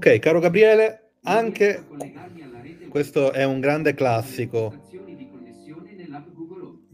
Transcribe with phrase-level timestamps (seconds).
[0.00, 1.84] Ok, caro Gabriele, anche
[2.88, 4.72] questo è un grande classico.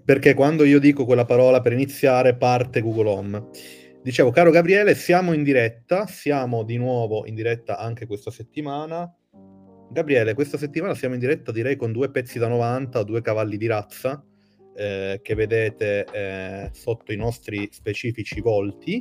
[0.04, 3.48] Perché quando io dico quella parola per iniziare parte Google Home.
[4.02, 9.08] Dicevo, caro Gabriele, siamo in diretta, siamo di nuovo in diretta anche questa settimana.
[9.88, 13.68] Gabriele, questa settimana siamo in diretta direi con due pezzi da 90, due cavalli di
[13.68, 14.20] razza
[14.74, 19.00] eh, che vedete eh, sotto i nostri specifici volti,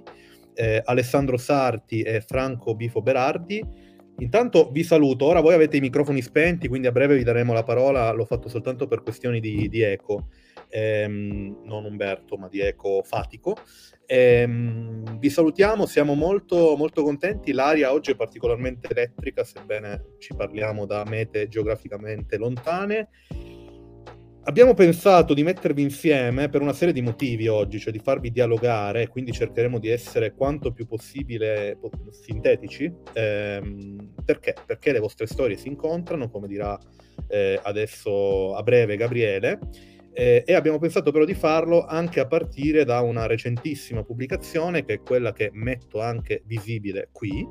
[0.53, 3.93] eh, Alessandro Sarti e Franco Bifo Berardi.
[4.19, 7.63] Intanto vi saluto, ora voi avete i microfoni spenti, quindi a breve vi daremo la
[7.63, 10.29] parola, l'ho fatto soltanto per questioni di, di eco,
[10.69, 13.57] ehm, non Umberto, ma di eco fatico.
[14.05, 20.85] Ehm, vi salutiamo, siamo molto, molto contenti, l'aria oggi è particolarmente elettrica, sebbene ci parliamo
[20.85, 23.09] da mete geograficamente lontane.
[24.47, 29.07] Abbiamo pensato di mettervi insieme per una serie di motivi oggi, cioè di farvi dialogare,
[29.07, 31.79] quindi cercheremo di essere quanto più possibile
[32.11, 32.93] sintetici.
[33.13, 34.53] Ehm, perché?
[34.63, 36.77] Perché le vostre storie si incontrano, come dirà
[37.27, 39.57] eh, adesso a breve Gabriele,
[40.13, 44.93] eh, e abbiamo pensato però di farlo anche a partire da una recentissima pubblicazione, che
[44.93, 47.43] è quella che metto anche visibile qui,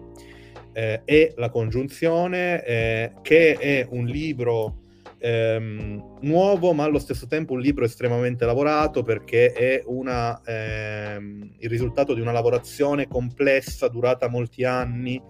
[0.72, 4.82] eh, è La Congiunzione, eh, che è un libro
[5.24, 11.68] ehm, nuovo, ma allo stesso tempo un libro estremamente lavorato perché è una, ehm, il
[11.70, 15.20] risultato di una lavorazione complessa durata molti anni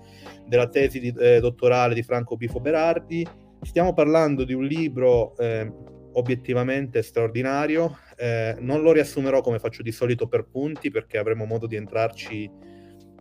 [0.49, 3.25] della tesi di, eh, dottorale di Franco Bifo Berardi.
[3.63, 5.73] Stiamo parlando di un libro eh,
[6.15, 7.99] obiettivamente straordinario.
[8.17, 12.51] Eh, non lo riassumerò come faccio di solito per punti perché avremo modo di entrarci,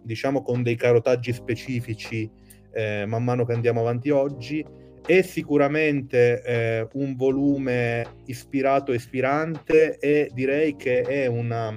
[0.02, 2.30] diciamo, con dei carotaggi specifici
[2.76, 4.66] eh, man mano che andiamo avanti oggi
[5.06, 11.74] è sicuramente eh, un volume ispirato e ispirante e direi che è una,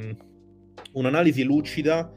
[0.93, 2.11] un'analisi lucida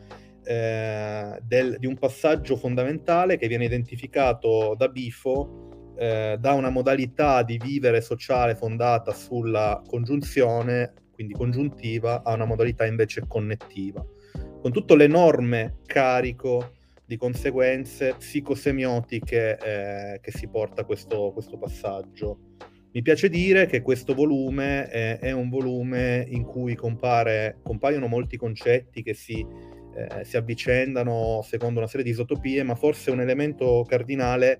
[0.44, 7.44] eh, del, di un passaggio fondamentale che viene identificato da Bifo eh, da una modalità
[7.44, 14.06] di vivere sociale fondata sulla congiunzione, quindi congiuntiva, a una modalità invece connettiva,
[14.62, 16.78] con tutto l'enorme carico
[17.10, 22.38] di conseguenze psicosemiotiche eh, che si porta questo, questo passaggio.
[22.92, 28.38] Mi piace dire che questo volume è, è un volume in cui compare, compaiono molti
[28.38, 29.44] concetti che si,
[29.96, 34.60] eh, si, avvicendano secondo una serie di isotopie, ma forse un elemento cardinale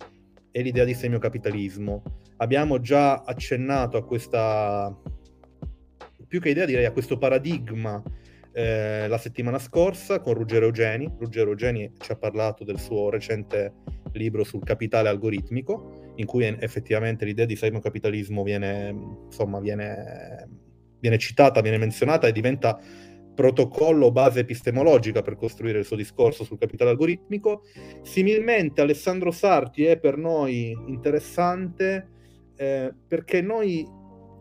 [0.50, 2.02] è l'idea di semiocapitalismo.
[2.38, 4.92] Abbiamo già accennato a questa,
[6.28, 8.02] più che idea direi a questo paradigma
[8.52, 11.12] eh, la settimana scorsa con Ruggero Eugeni.
[11.18, 13.74] Ruggero Eugeni ci ha parlato del suo recente
[14.14, 18.90] libro sul capitale algoritmico, in cui effettivamente l'idea di capitalismo viene,
[19.26, 20.48] insomma, viene,
[21.00, 22.80] viene citata, viene menzionata e diventa
[23.40, 27.64] protocollo base epistemologica per costruire il suo discorso sul capitale algoritmico.
[28.02, 32.10] Similmente Alessandro Sarti è per noi interessante
[32.58, 33.88] eh, perché noi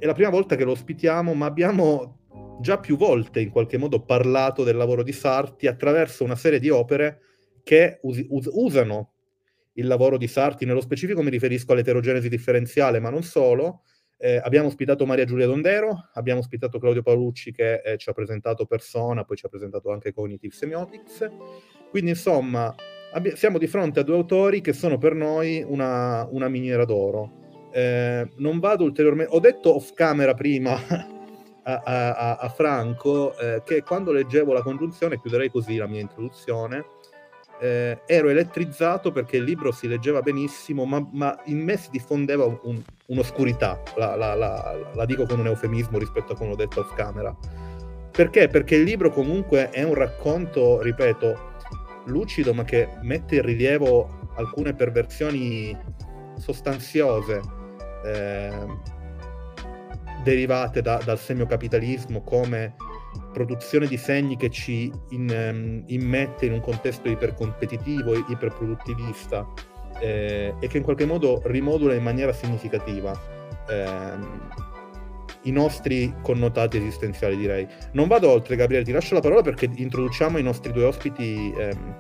[0.01, 2.18] è la prima volta che lo ospitiamo, ma abbiamo
[2.61, 6.71] già più volte in qualche modo parlato del lavoro di Sarti attraverso una serie di
[6.71, 7.21] opere
[7.63, 9.13] che us- us- usano
[9.75, 13.83] il lavoro di Sarti, nello specifico mi riferisco all'eterogenesi differenziale, ma non solo.
[14.17, 18.67] Eh, abbiamo ospitato Maria Giulia Dondero, abbiamo ospitato Claudio Paolucci che eh, ci ha presentato
[18.67, 21.31] Persona, poi ci ha presentato anche Cognitive Semiotics.
[21.91, 22.75] Quindi insomma
[23.13, 27.71] abbi- siamo di fronte a due autori che sono per noi una, una miniera d'oro.
[27.73, 30.77] Eh, non vado ulteriormente, ho detto off camera prima
[31.77, 36.85] a, a, a Franco eh, che quando leggevo la congiunzione, chiuderei così la mia introduzione,
[37.61, 42.45] eh, ero elettrizzato perché il libro si leggeva benissimo, ma, ma in me si diffondeva
[42.45, 46.81] un, un'oscurità, la, la, la, la, dico con un eufemismo rispetto a come l'ho detto
[46.81, 47.37] off camera.
[48.11, 48.49] Perché?
[48.49, 51.57] Perché il libro comunque è un racconto, ripeto,
[52.07, 55.77] lucido, ma che mette in rilievo alcune perversioni
[56.37, 57.41] sostanziose.
[58.05, 58.97] Eh,
[60.23, 62.75] derivate da, dal semiocapitalismo come
[63.33, 69.47] produzione di segni che ci in, um, immette in un contesto ipercompetitivo, iperproduttivista
[70.01, 73.19] eh, e che in qualche modo rimodula in maniera significativa
[73.69, 74.51] ehm,
[75.43, 77.67] i nostri connotati esistenziali, direi.
[77.93, 81.97] Non vado oltre, Gabriele, ti lascio la parola perché introduciamo i nostri due ospiti ehm,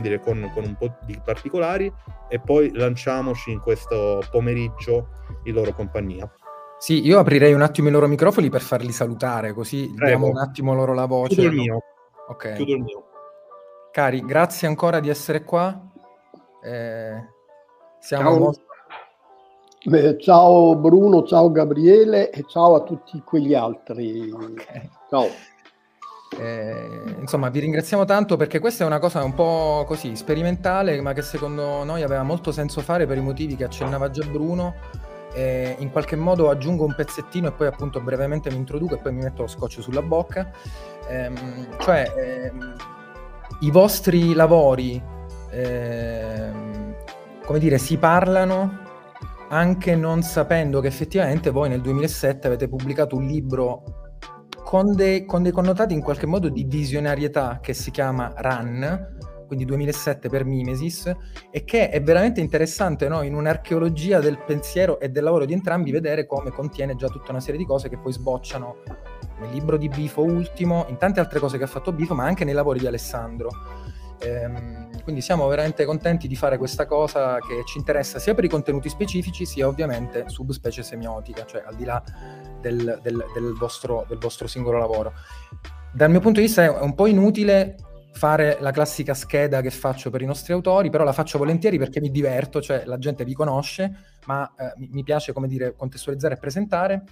[0.00, 1.92] dire, con, con un po' di particolari
[2.28, 5.08] e poi lanciamoci in questo pomeriggio
[5.44, 6.30] in loro compagnia.
[6.78, 10.06] Sì, io aprirei un attimo i loro microfoni per farli salutare, così Prego.
[10.06, 11.34] diamo un attimo loro la voce.
[11.34, 11.82] Chiudo il mio.
[12.28, 12.52] Ok.
[12.54, 13.04] Chiudo il mio.
[13.90, 15.76] Cari, grazie ancora di essere qua.
[16.62, 17.14] Eh,
[17.98, 18.38] siamo ciao.
[18.38, 18.60] Molto...
[19.84, 24.30] Beh, ciao Bruno, ciao Gabriele e ciao a tutti quegli altri.
[24.30, 24.90] Okay.
[25.10, 25.26] Ciao.
[26.38, 31.12] Eh, insomma, vi ringraziamo tanto perché questa è una cosa un po' così sperimentale, ma
[31.12, 34.74] che secondo noi aveva molto senso fare per i motivi che accennava già Bruno.
[35.38, 39.12] Eh, in qualche modo aggiungo un pezzettino e poi appunto brevemente mi introduco e poi
[39.12, 40.50] mi metto lo scotch sulla bocca.
[41.08, 41.30] Eh,
[41.78, 42.74] cioè, ehm,
[43.60, 45.00] i vostri lavori,
[45.50, 46.94] ehm,
[47.44, 48.86] come dire, si parlano
[49.50, 53.82] anche non sapendo che effettivamente voi nel 2007 avete pubblicato un libro
[54.64, 59.17] con, de, con dei connotati in qualche modo di visionarietà che si chiama Run,
[59.48, 61.12] quindi 2007 per Mimesis,
[61.50, 63.22] e che è veramente interessante no?
[63.22, 67.40] in un'archeologia del pensiero e del lavoro di entrambi vedere come contiene già tutta una
[67.40, 68.76] serie di cose che poi sbocciano
[69.40, 72.44] nel libro di Bifo ultimo, in tante altre cose che ha fatto Bifo, ma anche
[72.44, 73.50] nei lavori di Alessandro.
[74.20, 78.48] Ehm, quindi siamo veramente contenti di fare questa cosa che ci interessa sia per i
[78.48, 82.02] contenuti specifici, sia ovviamente subspecie semiotica, cioè al di là
[82.60, 85.12] del, del, del, vostro, del vostro singolo lavoro.
[85.92, 87.76] Dal mio punto di vista è un po' inutile
[88.12, 92.00] fare la classica scheda che faccio per i nostri autori, però la faccio volentieri perché
[92.00, 96.38] mi diverto, cioè la gente vi conosce, ma eh, mi piace, come dire, contestualizzare e
[96.38, 97.04] presentare.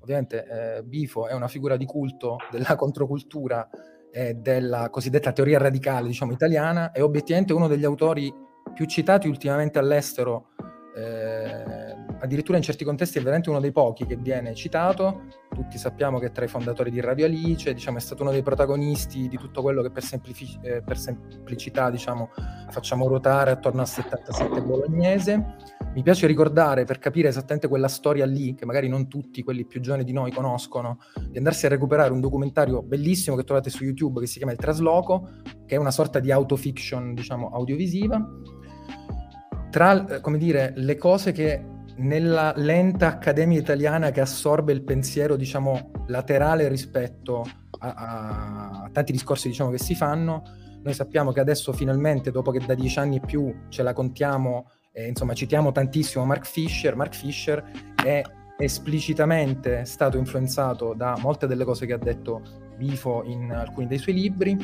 [0.00, 3.68] Ovviamente eh, Bifo è una figura di culto della controcultura
[4.12, 8.32] eh, della cosiddetta teoria radicale, diciamo, italiana, è obiettivamente uno degli autori
[8.74, 10.48] più citati ultimamente all'estero
[10.94, 15.24] eh, addirittura in certi contesti è veramente uno dei pochi che viene citato.
[15.52, 18.42] Tutti sappiamo che è tra i fondatori di Radio Alice, diciamo, è stato uno dei
[18.42, 22.30] protagonisti di tutto quello che per, semplici- eh, per semplicità diciamo,
[22.70, 25.56] facciamo ruotare attorno al 77 bolognese.
[25.94, 29.80] Mi piace ricordare, per capire esattamente quella storia lì, che magari non tutti quelli più
[29.80, 34.20] giovani di noi conoscono, di andarsi a recuperare un documentario bellissimo che trovate su YouTube
[34.20, 35.28] che si chiama Il Trasloco,
[35.66, 38.26] che è una sorta di autofiction, diciamo, audiovisiva
[39.72, 40.04] tra,
[40.36, 41.64] dire, le cose che
[41.96, 47.44] nella lenta accademia italiana che assorbe il pensiero, diciamo, laterale rispetto
[47.78, 50.42] a, a, a tanti discorsi, diciamo, che si fanno,
[50.82, 54.70] noi sappiamo che adesso finalmente, dopo che da dieci anni e più ce la contiamo,
[54.92, 57.62] eh, insomma, citiamo tantissimo Mark Fisher, Mark Fisher
[58.02, 58.22] è
[58.58, 62.42] esplicitamente stato influenzato da molte delle cose che ha detto
[62.76, 64.56] Bifo in alcuni dei suoi libri,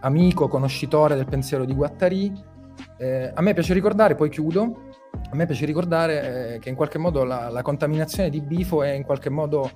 [0.00, 2.32] amico, conoscitore del pensiero di Guattari,
[2.96, 4.87] eh, a me piace ricordare, poi chiudo,
[5.30, 8.90] a me piace ricordare eh, che in qualche modo la, la, contaminazione di Bifo è
[8.90, 9.70] in qualche modo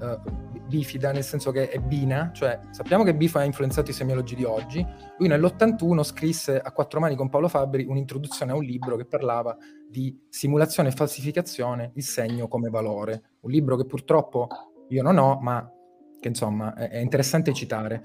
[0.00, 0.18] eh,
[0.66, 4.44] bifida, nel senso che è bina, cioè sappiamo che Bifo ha influenzato i semiologi di
[4.44, 4.84] oggi,
[5.18, 9.56] lui nell'81 scrisse a quattro mani con Paolo Fabri un'introduzione a un libro che parlava
[9.88, 14.48] di simulazione e falsificazione, il segno come valore, un libro che purtroppo
[14.88, 15.70] io non ho, ma
[16.18, 18.02] che insomma è, è interessante citare.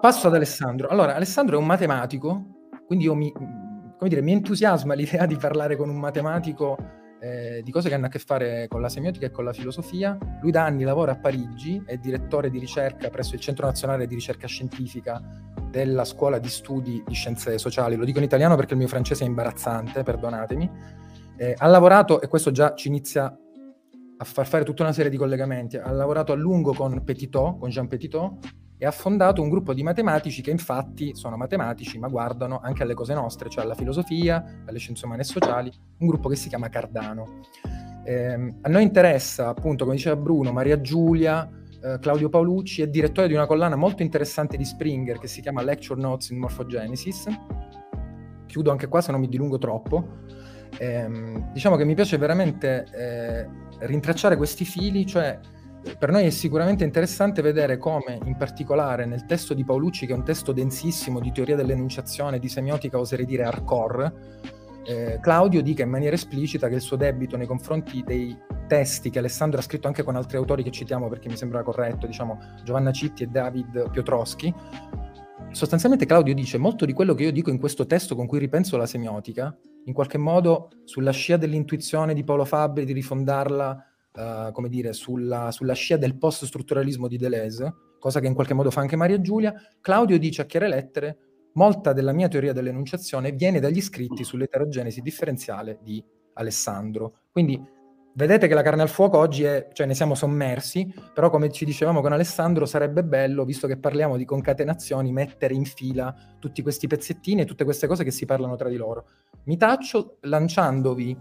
[0.00, 0.88] Passo ad Alessandro.
[0.88, 3.32] Allora, Alessandro è un matematico, quindi io mi,
[4.02, 6.76] come dire, mi entusiasma l'idea di parlare con un matematico
[7.20, 10.18] eh, di cose che hanno a che fare con la semiotica e con la filosofia.
[10.40, 14.14] Lui da anni lavora a Parigi, è direttore di ricerca presso il Centro Nazionale di
[14.14, 15.22] Ricerca Scientifica
[15.70, 17.94] della Scuola di Studi di Scienze Sociali.
[17.94, 20.70] Lo dico in italiano perché il mio francese è imbarazzante, perdonatemi.
[21.36, 25.16] Eh, ha lavorato, e questo già ci inizia a far fare tutta una serie di
[25.16, 29.74] collegamenti, ha lavorato a lungo con Petitot, con Jean Petitot, e ha fondato un gruppo
[29.74, 34.64] di matematici che infatti sono matematici ma guardano anche alle cose nostre, cioè alla filosofia,
[34.66, 37.42] alle scienze umane e sociali, un gruppo che si chiama Cardano.
[38.04, 41.48] Eh, a noi interessa, appunto, come diceva Bruno, Maria Giulia,
[41.80, 45.62] eh, Claudio Paolucci, è direttore di una collana molto interessante di Springer che si chiama
[45.62, 47.26] Lecture Notes in Morphogenesis.
[48.46, 50.08] Chiudo anche qua se non mi dilungo troppo.
[50.76, 51.08] Eh,
[51.52, 53.48] diciamo che mi piace veramente eh,
[53.86, 55.38] rintracciare questi fili, cioè
[55.98, 60.16] per noi è sicuramente interessante vedere come, in particolare nel testo di Paolucci, che è
[60.16, 64.12] un testo densissimo di teoria dell'enunciazione, di semiotica, oserei dire hardcore,
[64.84, 68.36] eh, Claudio dica in maniera esplicita che il suo debito nei confronti dei
[68.66, 72.06] testi che Alessandro ha scritto anche con altri autori che citiamo perché mi sembra corretto,
[72.06, 74.52] diciamo Giovanna Citti e David Piotrowski,
[75.50, 78.76] sostanzialmente Claudio dice molto di quello che io dico in questo testo con cui ripenso
[78.76, 84.68] la semiotica, in qualche modo sulla scia dell'intuizione di Paolo Fabri di rifondarla uh, come
[84.68, 88.96] dire, sulla, sulla, scia del post-strutturalismo di Deleuze, cosa che in qualche modo fa anche
[88.96, 91.18] Maria Giulia, Claudio dice a chiare lettere
[91.54, 96.02] molta della mia teoria dell'enunciazione viene dagli scritti sull'eterogenesi differenziale di
[96.34, 97.20] Alessandro.
[97.30, 97.60] Quindi
[98.14, 101.64] vedete che la carne al fuoco oggi è, cioè ne siamo sommersi, però come ci
[101.64, 106.86] dicevamo con Alessandro sarebbe bello, visto che parliamo di concatenazioni, mettere in fila tutti questi
[106.86, 109.06] pezzettini e tutte queste cose che si parlano tra di loro.
[109.44, 111.16] Mi taccio lanciandovi,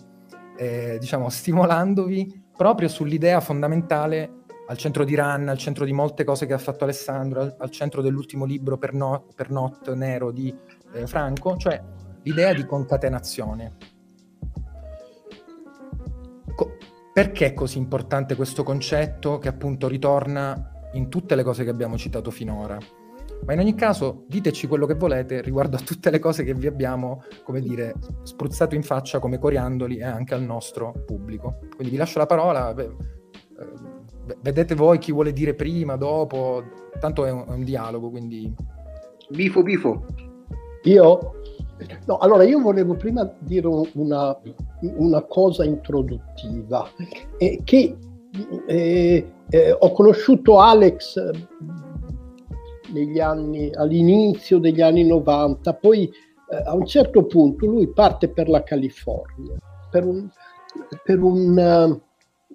[0.57, 6.45] eh, diciamo, stimolandovi proprio sull'idea fondamentale al centro di Run, al centro di molte cose
[6.45, 10.55] che ha fatto Alessandro, al, al centro dell'ultimo libro per, no, per Not Nero di
[10.93, 11.81] eh, Franco, cioè
[12.21, 13.77] l'idea di concatenazione.
[16.53, 16.77] Co-
[17.11, 21.97] perché è così importante questo concetto che appunto ritorna in tutte le cose che abbiamo
[21.97, 22.77] citato finora?
[23.45, 26.67] Ma in ogni caso diteci quello che volete riguardo a tutte le cose che vi
[26.67, 31.59] abbiamo, come dire, spruzzato in faccia come coriandoli e anche al nostro pubblico.
[31.75, 32.89] Quindi vi lascio la parola, eh,
[34.41, 36.63] vedete voi chi vuole dire prima, dopo,
[36.99, 38.53] tanto è un, è un dialogo, quindi...
[39.29, 40.05] Bifo, bifo.
[40.83, 41.33] Io?
[42.05, 44.37] No, allora io volevo prima dire una,
[44.81, 46.87] una cosa introduttiva,
[47.37, 47.97] eh, che
[48.67, 51.31] eh, eh, ho conosciuto Alex eh,
[53.19, 58.63] anni, all'inizio degli anni 90, poi eh, a un certo punto lui parte per la
[58.63, 59.55] California,
[59.89, 60.29] per un,
[61.03, 62.01] per un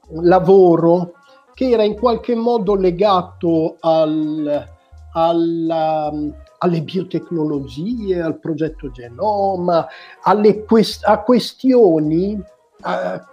[0.09, 1.13] uh, lavoro
[1.55, 4.67] che era in qualche modo legato al,
[5.13, 6.13] alla,
[6.59, 9.87] alle biotecnologie, al progetto Genoma,
[10.67, 12.39] quest- a questioni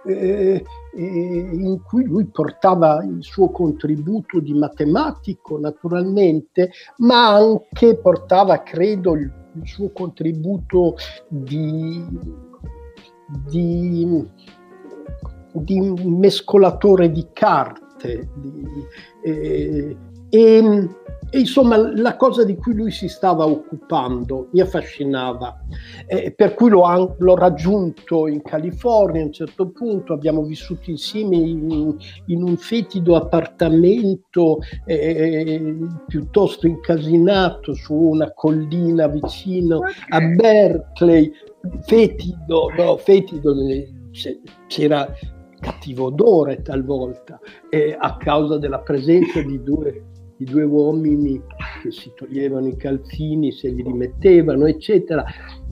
[0.06, 0.64] eh,
[0.96, 9.32] in cui lui portava il suo contributo di matematico naturalmente, ma anche portava, credo, il,
[9.54, 10.96] il suo contributo
[11.28, 12.04] di,
[13.48, 14.26] di,
[15.52, 18.28] di mescolatore di carte.
[18.34, 18.86] Di,
[19.22, 19.96] eh,
[20.34, 20.88] e,
[21.30, 25.64] e insomma la cosa di cui lui si stava occupando mi affascinava,
[26.08, 31.36] eh, per cui l'ho, l'ho, raggiunto in California a un certo punto, abbiamo vissuto insieme
[31.36, 35.76] in, in un fetido appartamento eh,
[36.08, 41.30] piuttosto incasinato su una collina vicino a Berkeley,
[41.82, 43.54] fetido, no, fetido
[44.66, 45.08] c'era
[45.60, 50.04] cattivo odore talvolta eh, a causa della presenza di due
[50.38, 51.40] i due uomini
[51.82, 55.24] che si toglievano i calzini, se li rimettevano, eccetera.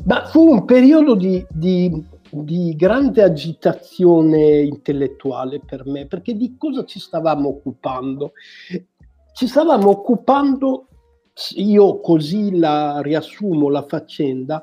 [0.04, 6.84] Ma fu un periodo di, di, di grande agitazione intellettuale per me, perché di cosa
[6.84, 8.32] ci stavamo occupando?
[9.34, 10.88] Ci stavamo occupando,
[11.56, 14.62] io così la riassumo la faccenda,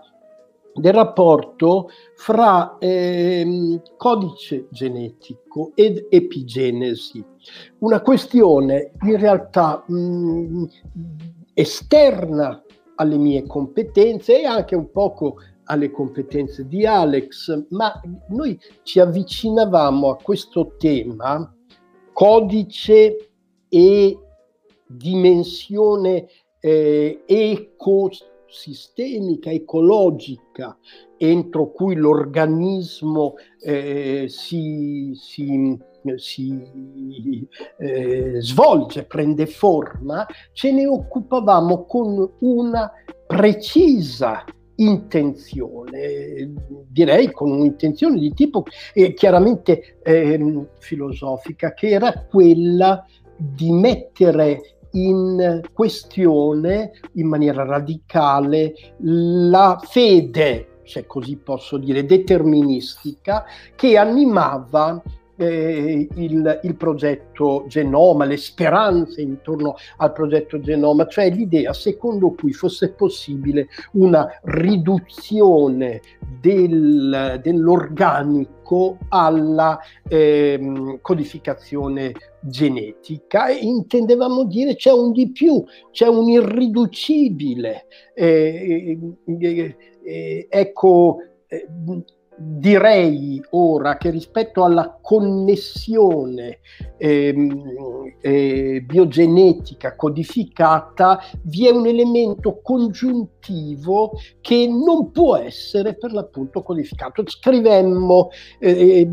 [0.73, 7.23] del rapporto fra eh, codice genetico ed epigenesi,
[7.79, 10.63] una questione in realtà mh, mm,
[11.53, 12.63] esterna
[12.95, 17.93] alle mie competenze e anche un poco alle competenze di Alex, ma
[18.29, 21.53] noi ci avvicinavamo a questo tema
[22.11, 23.29] codice
[23.69, 24.19] e
[24.87, 26.27] dimensione
[26.59, 30.77] eh, ecosistemica sistemica, ecologica,
[31.17, 35.77] entro cui l'organismo eh, si, si,
[36.15, 42.91] si eh, svolge, prende forma, ce ne occupavamo con una
[43.27, 44.43] precisa
[44.75, 46.53] intenzione,
[46.87, 48.63] direi con un'intenzione di tipo
[48.93, 59.79] eh, chiaramente eh, filosofica, che era quella di mettere in questione in maniera radicale la
[59.83, 65.01] fede, se così posso dire, deterministica che animava
[65.39, 72.51] eh, il, il, progetto Genoma, le speranze intorno al progetto Genoma, cioè l'idea secondo cui
[72.51, 76.01] fosse possibile una riduzione
[76.41, 79.79] del, dell'organico alla
[80.09, 87.85] eh, codificazione genetica intendevamo dire c'è un di più, c'è un irriducibile.
[88.13, 91.17] Eh, eh, eh ecco,
[91.47, 91.67] eh,
[92.39, 96.59] direi ora che rispetto alla connessione
[96.97, 106.61] ehm, eh, biogenetica codificata vi è un elemento congiuntivo che non può essere per l'appunto
[106.61, 107.23] codificato.
[107.25, 108.29] Scrivemmo
[108.59, 109.09] eh, eh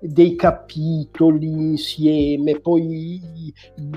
[0.00, 3.20] dei capitoli insieme, poi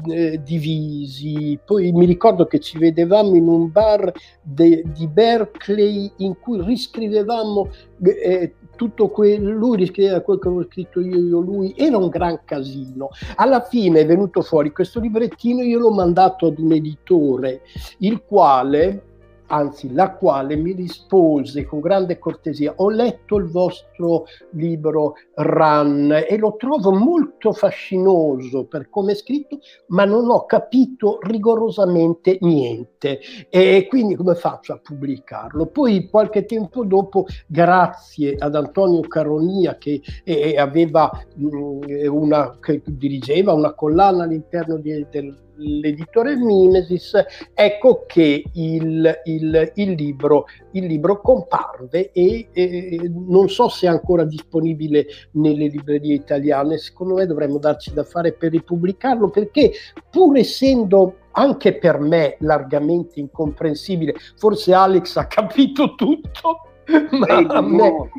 [0.10, 6.38] eh, divisi, poi mi ricordo che ci vedevamo in un bar de, di Berkeley in
[6.39, 7.70] cui riscrivevamo
[8.03, 12.41] eh, tutto quello, lui riscriveva quello che avevo scritto io, io, lui, era un gran
[12.46, 13.10] casino.
[13.36, 17.62] Alla fine è venuto fuori questo librettino, io l'ho mandato ad un editore,
[18.00, 19.03] il quale
[19.51, 26.38] anzi la quale mi rispose con grande cortesia, ho letto il vostro libro Run e
[26.38, 33.86] lo trovo molto fascinoso per come è scritto, ma non ho capito rigorosamente niente e
[33.89, 35.67] quindi come faccio a pubblicarlo?
[35.67, 43.53] Poi qualche tempo dopo, grazie ad Antonio Caronia che eh, aveva mh, una, che dirigeva
[43.53, 47.13] una collana all'interno di, del l'editore Mimesis,
[47.53, 53.89] ecco che il, il, il, libro, il libro, comparve e, e, non so se è
[53.89, 59.72] ancora disponibile nelle librerie italiane, secondo me dovremmo darci da fare per ripubblicarlo perché
[60.10, 64.15] pur essendo anche per me largamente incomprensibile.
[64.36, 66.62] Forse Alex ha capito tutto,
[67.12, 68.10] ma a me,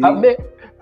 [0.00, 0.36] a, me,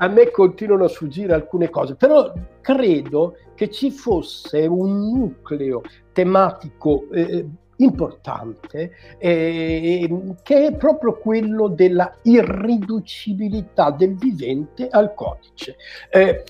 [0.05, 1.95] a me continuano a sfuggire alcune cose.
[1.95, 5.81] Però credo che ci fosse un nucleo
[6.13, 7.47] tematico eh,
[7.77, 10.09] importante eh,
[10.43, 15.77] che è proprio quello della irriducibilità del vivente al codice.
[16.11, 16.45] Eh,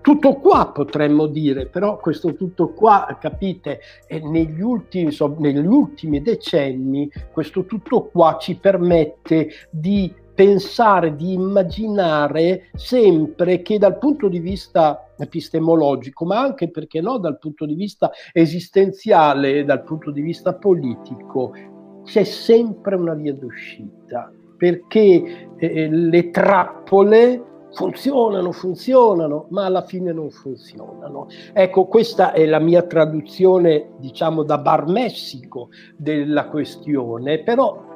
[0.00, 6.22] tutto qua potremmo dire, però questo tutto qua, capite, eh, negli, ultimi, so, negli ultimi
[6.22, 14.40] decenni questo tutto qua ci permette di pensare, di immaginare sempre che dal punto di
[14.40, 20.52] vista epistemologico, ma anche perché no, dal punto di vista esistenziale, dal punto di vista
[20.54, 21.52] politico,
[22.02, 30.30] c'è sempre una via d'uscita, perché eh, le trappole funzionano, funzionano, ma alla fine non
[30.30, 31.28] funzionano.
[31.52, 37.90] Ecco, questa è la mia traduzione, diciamo, da bar Messico della questione, però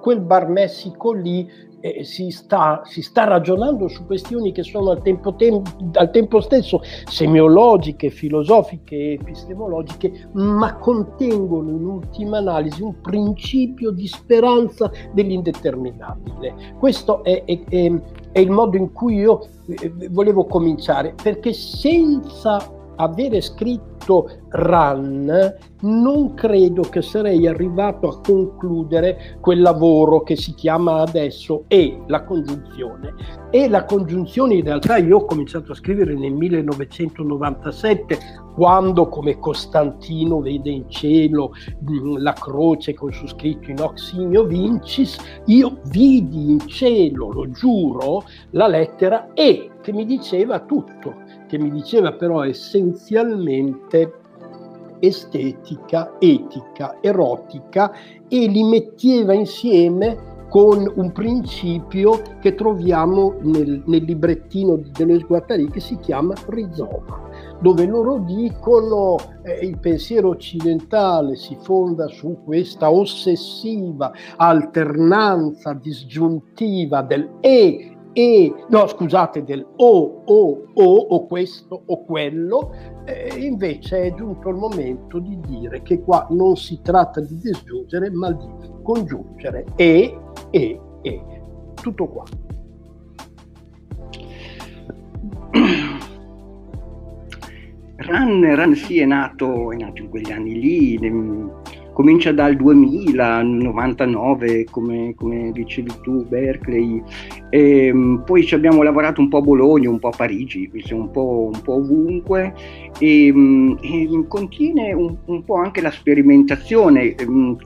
[0.00, 5.02] quel bar Messico lì eh, si, sta, si, sta, ragionando su questioni che sono al
[5.02, 5.62] tempo, tem-
[5.94, 14.90] al tempo stesso semiologiche, filosofiche epistemologiche, ma contengono in ultima analisi un principio di speranza
[15.12, 16.74] dell'indeterminabile.
[16.78, 17.92] Questo è, è, è,
[18.32, 26.34] è il modo in cui io eh, volevo cominciare, perché senza avere scritto Run, non
[26.34, 33.14] credo che sarei arrivato a concludere quel lavoro che si chiama adesso E, la congiunzione.
[33.50, 38.18] E la congiunzione in realtà io ho cominciato a scrivere nel 1997,
[38.54, 41.52] quando come Costantino vede in cielo
[41.88, 45.16] mm, la croce con su scritto in Oximio Vincis,
[45.46, 51.19] io vidi in cielo, lo giuro, la lettera E che mi diceva tutto
[51.50, 54.14] che mi diceva però essenzialmente
[55.00, 57.92] estetica, etica, erotica
[58.28, 65.70] e li metteva insieme con un principio che troviamo nel, nel librettino di Deleuze Guattari
[65.70, 72.90] che si chiama rizoma, dove loro dicono eh, il pensiero occidentale si fonda su questa
[72.90, 82.04] ossessiva alternanza disgiuntiva del e e, no scusate, del o, o, o, o questo o
[82.04, 82.72] quello,
[83.04, 88.10] eh, invece è giunto il momento di dire che qua non si tratta di disgiungere,
[88.10, 88.48] ma di
[88.82, 90.18] congiungere e,
[90.50, 91.22] e, e.
[91.74, 92.24] Tutto qua.
[98.02, 100.98] Ran, Ran sì è nato, è nato in quegli anni lì,
[101.92, 107.02] comincia dal 2000, 99, come, come dicevi tu, Berkeley,
[107.50, 111.10] e, ehm, poi ci abbiamo lavorato un po' a Bologna, un po' a Parigi, un
[111.10, 112.54] po', un po ovunque,
[112.98, 117.14] e, ehm, e contiene un, un, po' anche la sperimentazione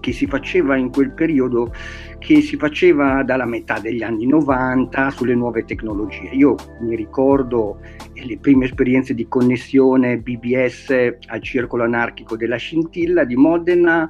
[0.01, 1.73] che si faceva in quel periodo,
[2.18, 6.31] che si faceva dalla metà degli anni 90 sulle nuove tecnologie.
[6.33, 7.79] Io mi ricordo
[8.14, 14.09] le prime esperienze di connessione BBS al circolo anarchico della scintilla di Modena,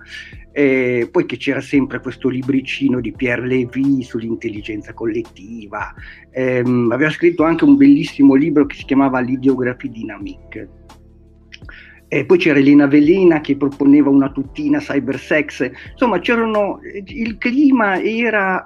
[0.56, 5.92] eh, poi che c'era sempre questo libricino di Pierre Lévy sull'intelligenza collettiva,
[6.30, 10.68] eh, aveva scritto anche un bellissimo libro che si chiamava L'ideografia dynamique.
[12.06, 18.64] E poi c'era Elena Velena che proponeva una tuttina cybersex, insomma c'erano, il clima era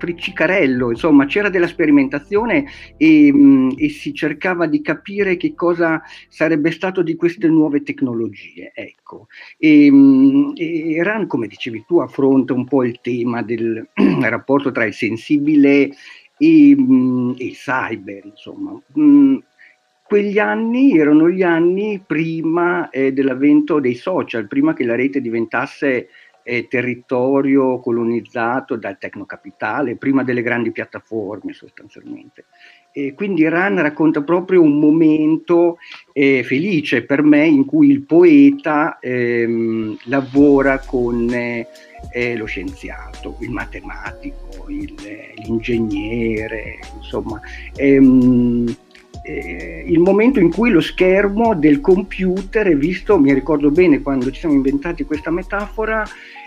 [0.00, 2.64] friccicarello, insomma c'era della sperimentazione
[2.96, 8.72] e, mh, e, si cercava di capire che cosa sarebbe stato di queste nuove tecnologie.
[8.74, 9.26] Ecco.
[9.58, 13.86] E, mh, e RAN, come dicevi tu, affronta un po' il tema del
[14.22, 15.90] rapporto tra il sensibile
[16.38, 18.80] e, mh, il cyber, insomma
[20.10, 26.08] quegli anni erano gli anni prima eh, dell'avvento dei social, prima che la rete diventasse
[26.50, 32.46] eh, territorio colonizzato dal tecnocapitale, prima delle grandi piattaforme sostanzialmente.
[32.92, 35.78] E quindi Iran racconta proprio un momento
[36.12, 43.50] eh, felice per me in cui il poeta ehm, lavora con eh, lo scienziato, il
[43.50, 44.92] matematico, il,
[45.36, 47.40] l'ingegnere, insomma.
[47.76, 48.66] Ehm,
[49.22, 54.30] eh, il momento in cui lo schermo del computer è visto, mi ricordo bene quando
[54.30, 56.04] ci siamo inventati questa metafora,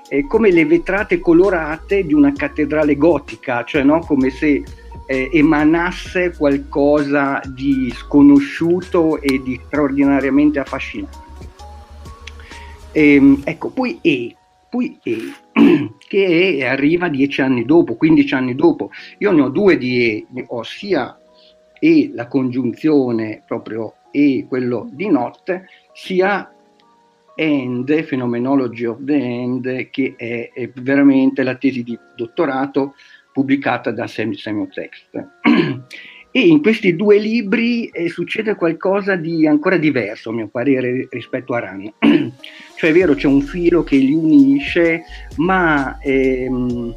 [0.09, 3.99] eh, come le vetrate colorate di una cattedrale gotica, cioè no?
[3.99, 4.63] come se
[5.05, 11.21] eh, emanasse qualcosa di sconosciuto e di straordinariamente affascinante.
[12.93, 14.35] Ehm, ecco, poi E,
[14.69, 15.17] poi E,
[16.07, 18.91] che E arriva dieci anni dopo, 15 anni dopo.
[19.19, 21.17] Io ne ho due di E, ho sia
[21.79, 26.52] E la congiunzione proprio E quello di notte, sia
[27.35, 32.95] End, Phenomenology of the End, che è, è veramente la tesi di dottorato
[33.31, 35.27] pubblicata da Samuel Text.
[36.35, 41.53] E in questi due libri eh, succede qualcosa di ancora diverso, a mio parere, rispetto
[41.53, 41.93] a Ran.
[42.75, 45.03] cioè è vero, c'è un filo che li unisce,
[45.35, 46.95] ma ehm,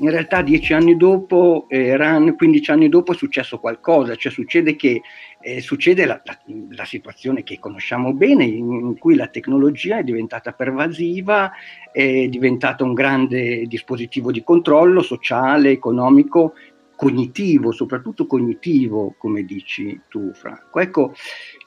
[0.00, 4.74] in realtà dieci anni dopo, eh, Ran, 15 anni dopo, è successo qualcosa, cioè succede
[4.76, 5.02] che
[5.40, 6.38] eh, succede la, la,
[6.70, 11.50] la, situazione che conosciamo bene, in, in, cui la tecnologia è diventata pervasiva,
[11.92, 16.54] è diventata un grande dispositivo di controllo sociale, economico,
[16.96, 20.80] cognitivo, soprattutto cognitivo, come dici tu, Franco.
[20.80, 21.14] Ecco,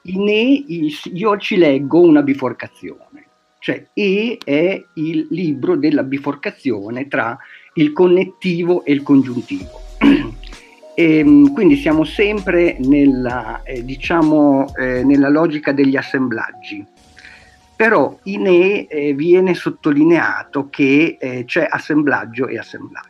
[0.04, 0.66] in E
[1.14, 3.28] io ci leggo una biforcazione,
[3.60, 7.38] cioè E è il libro della biforcazione tra
[7.76, 9.82] il connettivo e il congiuntivo.
[9.98, 10.34] E,
[11.20, 16.86] ehm, quindi siamo sempre nella, eh, diciamo, eh, nella logica degli assemblaggi.
[17.76, 23.10] Però in E eh, viene sottolineato che eh, c'è assemblaggio e assemblaggio.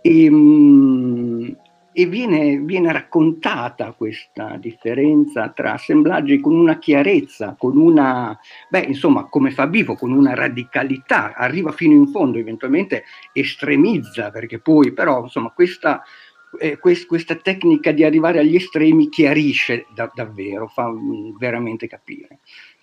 [0.00, 1.56] E, ehm,
[1.96, 8.36] e viene, viene, raccontata questa differenza tra assemblaggi con una chiarezza, con una,
[8.68, 14.58] beh, insomma, come fa Vivo, con una radicalità, arriva fino in fondo, eventualmente estremizza, perché
[14.58, 16.02] poi però, insomma, questa,
[16.58, 22.40] eh, quest, questa tecnica di arrivare agli estremi chiarisce da, davvero, fa mm, veramente capire.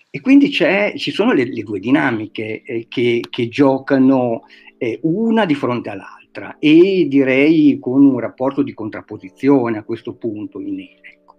[0.08, 4.44] E quindi ci sono le, le due dinamiche eh, che, che, giocano
[4.78, 10.14] eh, una di fronte all'altra l'altra e direi con un rapporto di contrapposizione a questo
[10.14, 11.36] punto in ecco.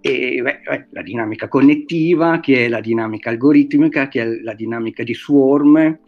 [0.00, 5.14] E, beh, la dinamica connettiva, che è la dinamica algoritmica, che è la dinamica di
[5.14, 5.98] swarm,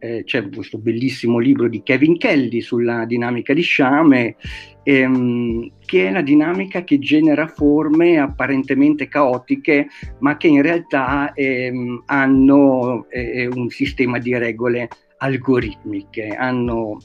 [0.00, 4.36] eh, c'è questo bellissimo libro di Kevin Kelly sulla dinamica di sciame,
[4.82, 9.88] ehm, che è la dinamica che genera forme apparentemente caotiche,
[10.20, 16.98] ma che in realtà ehm, hanno eh, un sistema di regole algoritmiche, hanno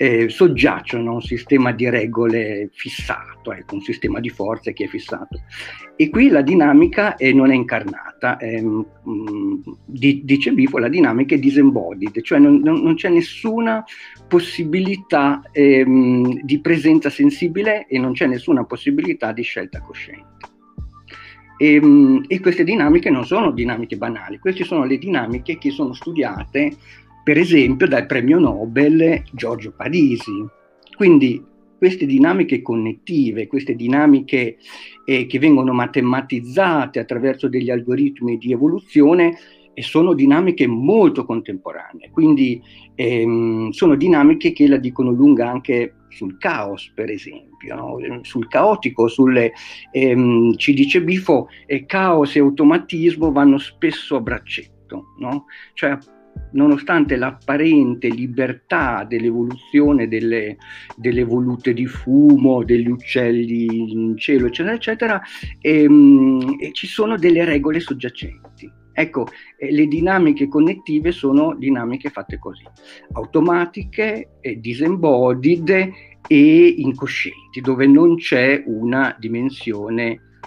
[0.00, 4.86] eh, soggiacciono a un sistema di regole fissato, ecco, un sistema di forze che è
[4.86, 5.42] fissato.
[5.96, 9.54] E qui la dinamica è, non è incarnata, è, mh, mm,
[9.86, 13.84] dice Bifo, la dinamica è disembodied, cioè non, non, non c'è nessuna
[14.28, 20.46] possibilità ehm, di presenza sensibile e non c'è nessuna possibilità di scelta cosciente.
[21.56, 25.92] E, ehm, e, queste dinamiche non sono dinamiche banali, queste sono le dinamiche che sono
[25.92, 26.76] studiate
[27.28, 30.32] per esempio dal premio Nobel Giorgio Parisi.
[30.96, 31.44] Quindi
[31.76, 34.56] queste dinamiche connettive, queste dinamiche
[35.04, 39.36] eh, che vengono matematizzate attraverso degli algoritmi di evoluzione,
[39.74, 42.62] eh, sono dinamiche molto contemporanee, quindi
[42.94, 48.20] ehm, sono dinamiche che la dicono lunga anche sul caos, per esempio, no?
[48.22, 49.52] sul caotico, sulle,
[49.92, 55.44] ehm, ci dice Bifo, eh, caos e automatismo vanno spesso a braccetto, no?
[55.74, 55.98] cioè
[56.52, 60.56] nonostante l'apparente libertà dell'evoluzione delle,
[60.96, 65.22] delle, volute di fumo, degli uccelli in cielo, eccetera, eccetera,
[65.60, 68.70] ehm, ci sono delle regole soggiacenti.
[68.92, 72.64] Ecco, eh, le dinamiche connettive sono dinamiche fatte così,
[73.12, 75.68] automatiche, eh, disembodied
[76.26, 80.40] e incoscienti, dove non c'è una dimensione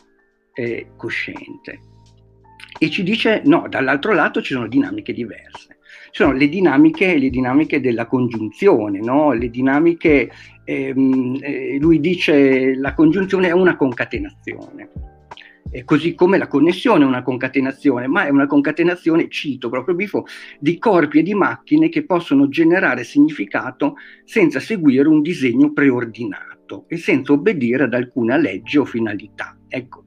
[0.54, 1.80] eh, cosciente.
[2.78, 5.71] E ci dice, no, dall'altro lato ci sono dinamiche diverse
[6.12, 9.32] sono le dinamiche, le dinamiche della congiunzione, no?
[9.32, 10.30] le dinamiche,
[10.64, 14.90] ehm, eh, lui dice la congiunzione è una concatenazione.
[15.74, 20.26] E così come la connessione è una concatenazione, ma è una concatenazione, cito proprio Bifo,
[20.60, 23.96] di corpi e di macchine che possono generare significato
[24.26, 29.58] senza seguire un disegno preordinato e senza obbedire ad alcuna legge o finalità.
[29.70, 30.04] Ecco,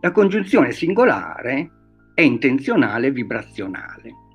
[0.00, 1.70] la congiunzione singolare
[2.14, 4.25] è intenzionale e vibrazionale.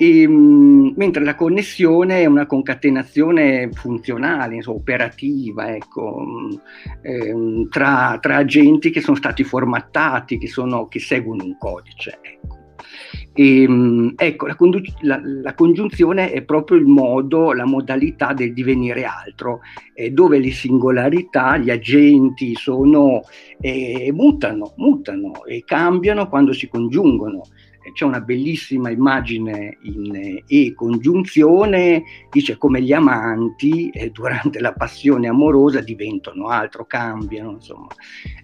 [0.00, 6.24] E, ehm, mentre la connessione è una concatenazione funzionale, insomma, operativa, ecco,
[7.02, 12.18] eh, tra, tra, agenti che sono stati formattati, che, sono, che seguono un codice.
[12.22, 12.56] Ecco.
[13.34, 18.54] E, ehm, ecco, la, condu- la, la, congiunzione è proprio il modo, la modalità del
[18.54, 19.60] divenire altro,
[19.92, 23.20] eh, dove le singolarità, gli agenti sono,
[23.60, 27.42] eh, mutano, mutano e cambiano quando si congiungono
[27.92, 35.28] c'è una bellissima immagine in E congiunzione, dice come gli amanti eh, durante la passione
[35.28, 37.88] amorosa diventano altro, cambiano, insomma.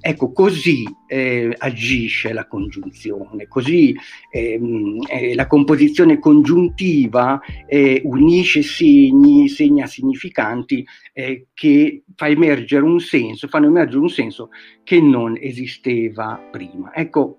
[0.00, 3.94] Ecco, così eh, agisce la congiunzione, così
[4.30, 13.00] ehm, eh, la composizione congiuntiva eh, unisce segni, segna significanti eh, che fa emergere un
[13.00, 14.50] senso, fanno emergere un senso
[14.85, 16.94] che non esisteva prima.
[16.94, 17.38] Ecco,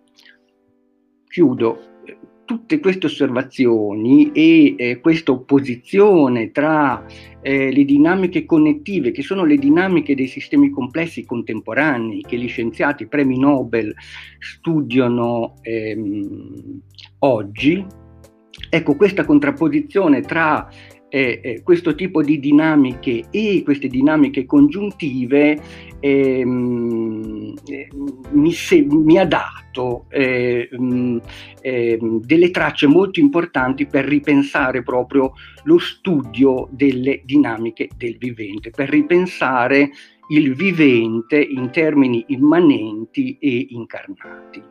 [1.28, 1.97] chiudo,
[2.48, 7.06] tutte queste osservazioni e eh, questa opposizione tra
[7.42, 13.06] eh, le dinamiche connettive, che sono le dinamiche dei sistemi complessi contemporanei, che gli scienziati
[13.06, 13.94] premi Nobel
[14.40, 16.82] studiano ehm,
[17.20, 17.86] oggi,
[18.70, 20.70] ecco questa contrapposizione tra
[21.10, 25.60] eh, questo tipo di dinamiche e queste dinamiche congiuntive
[26.00, 27.88] ehm, eh,
[28.32, 30.70] mi, se, mi, ha dato eh,
[31.62, 38.89] eh, delle tracce molto importanti per ripensare proprio lo studio delle dinamiche del vivente, per
[38.89, 39.91] ripensare
[40.30, 44.62] il vivente in termini immanenti e incarnati.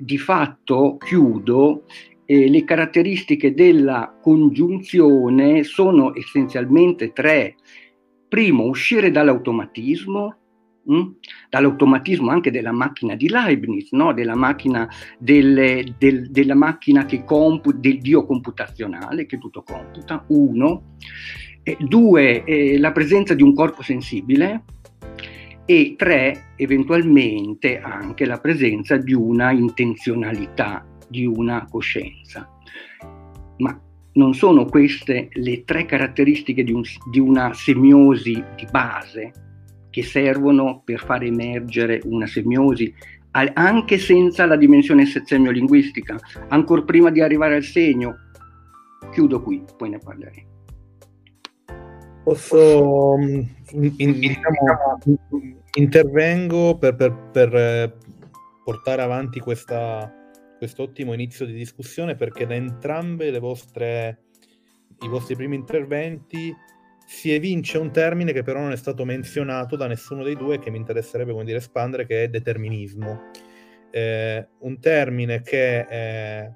[0.00, 1.84] di fatto chiudo
[2.30, 7.54] eh, le caratteristiche della congiunzione sono essenzialmente tre.
[8.28, 10.36] Primo, uscire dall'automatismo,
[10.84, 10.94] mh?
[10.94, 11.12] Hm?
[11.48, 14.12] dall'automatismo anche della macchina di Leibniz, no?
[14.12, 14.86] della, macchina
[15.18, 20.96] delle, del, della macchina che compu- del dio computazionale, che tutto computa, uno.
[21.62, 24.64] Eh, due, eh, la presenza di un corpo sensibile,
[25.64, 32.48] e tre, eventualmente anche la presenza di una intenzionalità di una coscienza.
[33.58, 33.80] Ma
[34.12, 39.32] non sono queste le tre caratteristiche di, un, di una semiosi di base
[39.90, 42.92] che servono per far emergere una semiosi
[43.54, 46.18] anche senza la dimensione semiolinguistica,
[46.48, 48.16] ancora prima di arrivare al segno.
[49.12, 50.46] Chiudo qui, poi ne parleremo.
[52.24, 53.40] Posso, mm,
[53.72, 54.98] in, in, diciamo,
[55.74, 57.92] intervengo per, per, per eh,
[58.64, 60.12] portare avanti questa,
[60.58, 64.24] questo ottimo inizio di discussione perché da entrambe le vostre,
[65.00, 66.54] i vostri primi interventi
[67.06, 70.68] si evince un termine che però non è stato menzionato da nessuno dei due che
[70.70, 73.30] mi interesserebbe come dire, espandere, che è determinismo.
[73.90, 76.52] Eh, un termine che eh,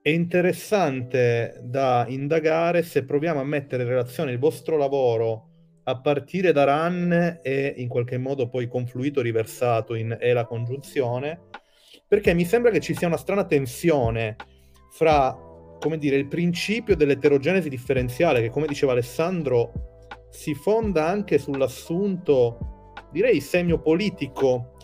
[0.00, 5.48] è interessante da indagare se proviamo a mettere in relazione il vostro lavoro
[5.84, 11.48] a partire da RAN e in qualche modo poi confluito, riversato in E la congiunzione,
[12.12, 14.36] perché mi sembra che ci sia una strana tensione
[14.90, 15.34] fra,
[15.80, 19.72] come dire, il principio dell'eterogenesi differenziale, che come diceva Alessandro,
[20.28, 24.74] si fonda anche sull'assunto, direi semiopolitico,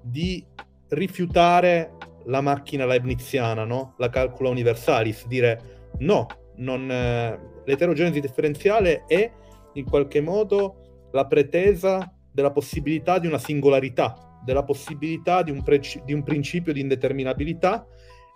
[0.00, 0.42] di
[0.88, 1.92] rifiutare
[2.24, 3.92] la macchina leibniziana, no?
[3.98, 9.30] la calcula universalis, dire no, non, eh, l'eterogenesi differenziale è
[9.74, 15.82] in qualche modo la pretesa della possibilità di una singolarità, della possibilità di un, pre-
[16.04, 17.86] di un principio di indeterminabilità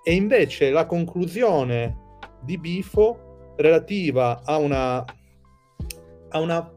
[0.04, 5.02] e invece la conclusione di Bifo relativa a una,
[6.28, 6.70] a una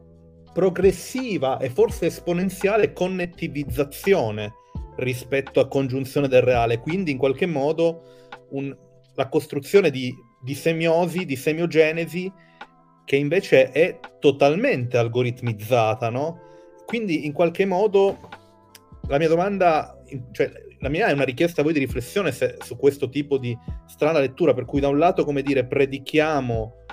[0.54, 4.54] progressiva e forse esponenziale connettivizzazione
[4.96, 8.00] rispetto a congiunzione del reale, quindi in qualche modo
[8.50, 8.74] un,
[9.16, 12.32] la costruzione di, di semiosi, di semiogenesi,
[13.04, 16.40] che invece è totalmente algoritmizzata, no?
[16.86, 18.16] Quindi in qualche modo
[19.08, 20.00] la mia domanda,
[20.32, 23.56] cioè, la mia è una richiesta a voi di riflessione se, su questo tipo di
[23.86, 26.84] strana lettura, per cui da un lato, come dire, predichiamo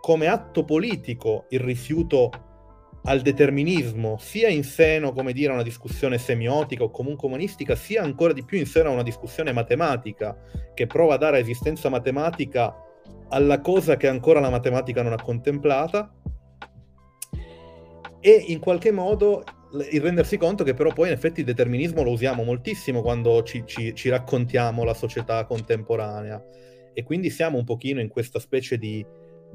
[0.00, 2.30] come atto politico il rifiuto
[3.06, 8.02] al determinismo, sia in seno, come dire, a una discussione semiotica o comunque umanistica, sia
[8.02, 10.36] ancora di più in seno a una discussione matematica,
[10.72, 12.74] che prova a dare esistenza matematica
[13.28, 16.14] alla cosa che ancora la matematica non ha contemplata,
[18.20, 19.44] e in qualche modo
[19.90, 23.64] il rendersi conto che però poi in effetti il determinismo lo usiamo moltissimo quando ci,
[23.66, 26.42] ci, ci, raccontiamo la società contemporanea
[26.92, 29.04] e quindi siamo un pochino in questa specie di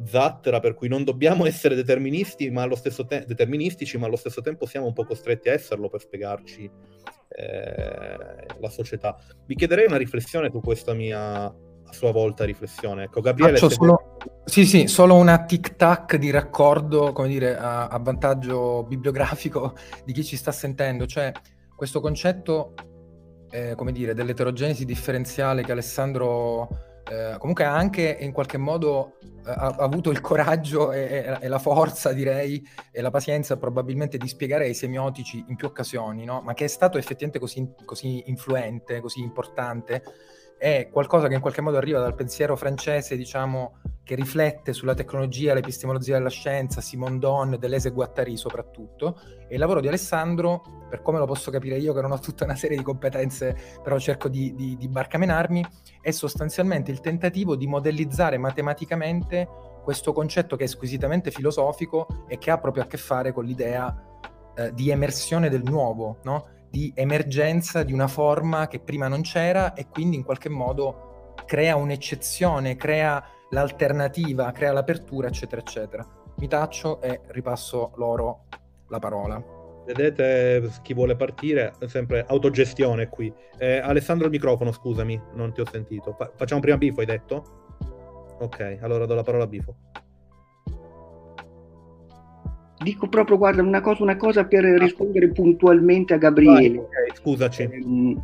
[0.03, 4.41] zattera per cui non dobbiamo essere deterministi, ma allo stesso te- deterministici ma allo stesso
[4.41, 6.69] tempo siamo un po' costretti a esserlo per spiegarci
[7.29, 9.17] eh, la società.
[9.45, 11.53] Vi chiederei una riflessione su questa mia
[11.89, 13.03] a sua volta riflessione.
[13.03, 13.57] Ecco, Gabriele...
[13.57, 14.17] Faccio solo...
[14.45, 19.75] Sì, sì, solo una tic-tac di raccordo, come dire, a, a, vantaggio bibliografico
[20.05, 21.05] di chi ci sta sentendo.
[21.05, 21.31] Cioè,
[21.75, 22.73] questo concetto,
[23.49, 26.67] eh, come dire, dell'eterogenesi differenziale che Alessandro
[27.09, 31.57] eh, comunque ha anche in qualche modo eh, ha, avuto il coraggio e, e, la
[31.57, 36.41] forza, direi, e la pazienza probabilmente di spiegare ai semiotici in più occasioni, no?
[36.41, 40.03] ma che è stato effettivamente così, così influente, così importante,
[40.59, 45.53] è qualcosa che in qualche modo arriva dal pensiero francese, diciamo, che riflette sulla tecnologia,
[45.53, 51.01] l'epistemologia della scienza, Simon Don, Deleuze e Guattari soprattutto, e il lavoro di Alessandro, per
[51.01, 54.27] come lo posso capire io che non ho tutta una serie di competenze, però cerco
[54.27, 55.65] di, di, di barcamenarmi,
[56.01, 59.47] è sostanzialmente il tentativo di modellizzare matematicamente
[59.81, 63.95] questo concetto che è squisitamente filosofico e che ha proprio a che fare con l'idea
[64.55, 66.57] eh, di emersione del nuovo, no?
[66.69, 71.75] Di emergenza di una forma che prima non c'era e quindi in qualche modo crea
[71.75, 76.05] un'eccezione, crea l'alternativa, crea l'apertura, eccetera, eccetera.
[76.37, 78.45] Mi taccio e ripasso loro
[78.87, 79.43] la parola.
[79.85, 83.33] Vedete chi vuole partire, sempre autogestione qui.
[83.57, 86.13] Eh, Alessandro il microfono, scusami, non ti ho sentito.
[86.13, 88.37] Fa- facciamo prima Bifo, hai detto?
[88.39, 89.75] Ok, allora do la parola a Bifo.
[92.81, 94.77] Dico proprio, guarda, una cosa, una cosa per ah.
[94.77, 96.53] rispondere puntualmente a Gabriele.
[96.53, 97.61] Vai, okay, scusaci.
[97.63, 98.17] Eh,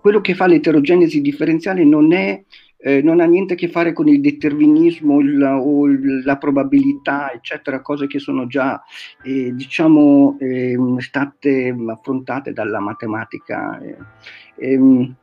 [0.00, 2.42] quello che fa l'eterogenesi differenziale non è
[2.82, 5.86] eh, non ha niente a che fare con il determinismo il, o
[6.24, 8.82] la probabilità, eccetera, cose che sono già
[9.22, 13.78] eh, diciamo, eh, state affrontate dalla matematica.
[13.80, 13.96] Eh,
[14.56, 15.14] ehm,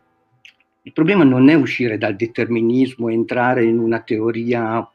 [0.84, 4.88] il problema non è uscire dal determinismo e entrare in una teoria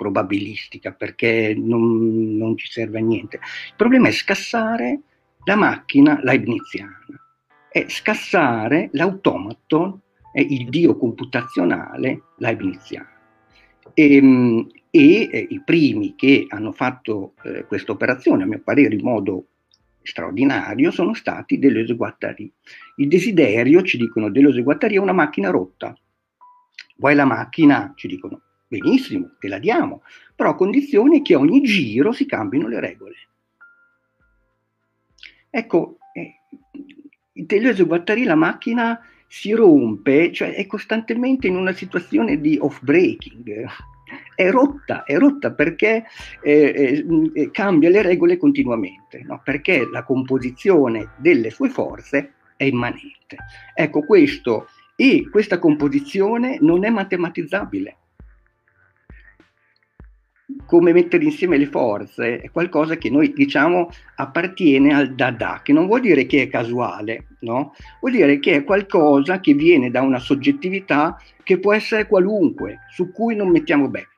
[0.00, 3.36] probabilistica perché non, non ci serve a niente.
[3.36, 5.00] Il problema è scassare
[5.44, 7.04] la macchina leibniziana,
[7.70, 10.00] è scassare l'automaton
[10.32, 13.08] è il dio computazionale leibniziano.
[13.92, 18.94] Ehm, e, e eh, i primi che hanno fatto eh, questa operazione, a mio parere
[18.94, 19.48] in modo
[20.02, 22.50] straordinario, sono stati Deleuze Guattari.
[22.96, 25.94] Il desiderio, ci dicono Deleuze Guattari, è una macchina rotta.
[26.96, 27.92] Vuoi la macchina?
[27.94, 30.02] Ci dicono, benissimo, te la diamo,
[30.36, 33.14] però a condizione che ogni giro si cambino le regole.
[35.50, 36.36] Ecco, eh,
[37.32, 43.66] e Guattari la macchina si rompe, cioè è costantemente in una situazione di off-breaking.
[44.34, 46.04] È rotta, è rotta perché
[46.42, 49.40] eh, eh, cambia le regole continuamente, no?
[49.42, 53.36] perché la composizione delle sue forze è immanente.
[53.74, 57.99] Ecco questo, e questa composizione non è matematizzabile
[60.66, 65.86] come mettere insieme le forze è qualcosa che noi diciamo appartiene al dada, che non
[65.86, 67.74] vuol dire che è casuale, no?
[68.00, 73.10] vuol dire che è qualcosa che viene da una soggettività che può essere qualunque, su
[73.12, 74.08] cui non mettiamo becco.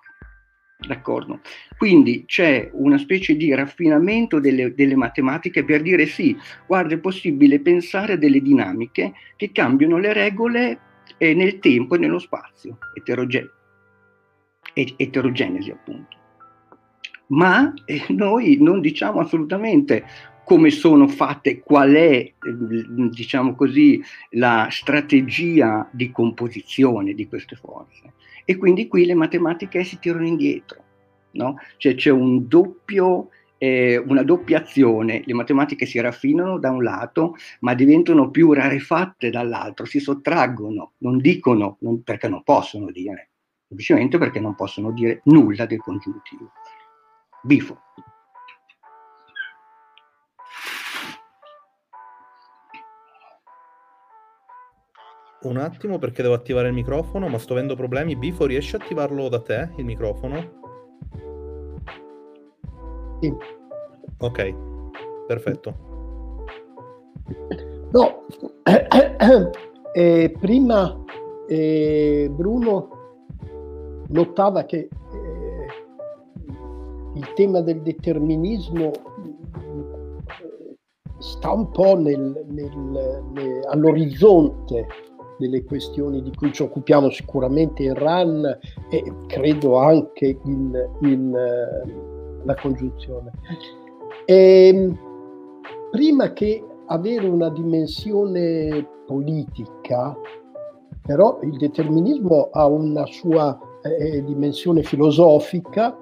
[0.87, 1.41] D'accordo?
[1.79, 7.61] Quindi c'è una specie di raffinamento delle, delle, matematiche per dire sì, guarda, è possibile
[7.61, 10.79] pensare a delle dinamiche che cambiano le regole
[11.19, 13.51] eh, nel tempo e nello spazio, eteroge-
[14.75, 16.22] eterogenesi appunto
[17.33, 20.05] ma eh, noi non diciamo assolutamente
[20.45, 22.35] come sono fatte, qual è, eh,
[23.11, 28.15] diciamo così, la strategia di composizione di queste forze.
[28.45, 30.83] E quindi qui le matematiche si tirano indietro,
[31.33, 31.57] no?
[31.77, 37.37] Cioè c'è un doppio, eh, una doppia azione, le matematiche si raffinano da un lato,
[37.61, 43.31] ma diventano più rarefatte dall'altro, si sottraggono, non dicono, non, perché non possono dire,
[43.69, 46.51] semplicemente perché non possono dire nulla del congiuntivo.
[47.43, 47.77] Bifo.
[55.43, 58.15] Un attimo perché devo attivare il microfono, ma sto avendo problemi.
[58.15, 60.61] Bifo, riesci a attivarlo da te, il microfono?
[63.21, 63.35] Sì.
[64.19, 64.55] Ok,
[65.27, 65.91] perfetto.
[67.91, 68.27] No,
[69.93, 71.05] eh, prima
[71.49, 73.01] eh, Bruno
[74.09, 74.89] notava che
[77.15, 79.01] il tema del determinismo eh,
[81.19, 84.87] sta un po' nel, nel, nel, all'orizzonte
[85.39, 88.59] delle questioni di cui ci occupiamo sicuramente in RAN
[88.91, 93.33] e credo anche in, in uh, la congiunzione.
[94.25, 94.99] E, ehm,
[95.91, 100.17] prima che avere una dimensione politica,
[101.05, 105.97] però il determinismo ha una sua eh, dimensione filosofica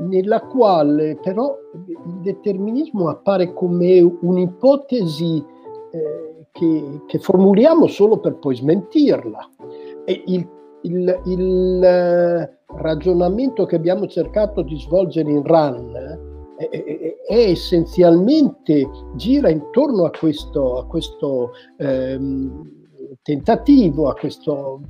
[0.00, 1.56] nella quale però
[1.86, 5.44] il determinismo appare come un'ipotesi
[5.90, 9.50] eh, che, che, formuliamo solo per poi smentirla.
[10.04, 10.48] E il,
[10.82, 15.94] il, il eh, ragionamento che abbiamo cercato di svolgere in RAN
[16.56, 22.82] eh, è, è essenzialmente gira intorno a questo, a questo ehm,
[23.22, 24.80] tentativo, a, questo,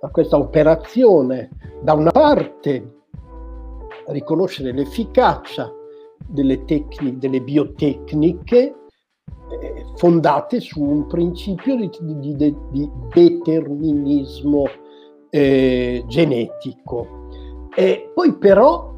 [0.00, 1.50] a questa operazione
[1.82, 2.93] da una parte
[4.08, 5.72] riconoscere l'efficacia
[6.26, 8.74] delle, tecniche, delle biotecniche
[9.60, 14.64] eh, fondate su un principio di, di, di, di determinismo
[15.30, 17.28] eh, genetico.
[17.74, 18.92] E poi però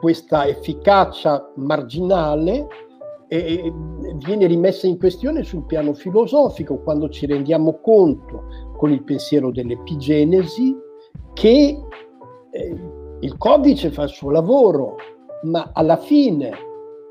[0.00, 2.66] questa efficacia marginale
[3.28, 3.72] eh,
[4.16, 10.76] viene rimessa in questione sul piano filosofico quando ci rendiamo conto con il pensiero dell'epigenesi
[11.32, 11.78] che
[12.50, 14.96] eh, il codice fa il suo lavoro,
[15.44, 16.50] ma alla fine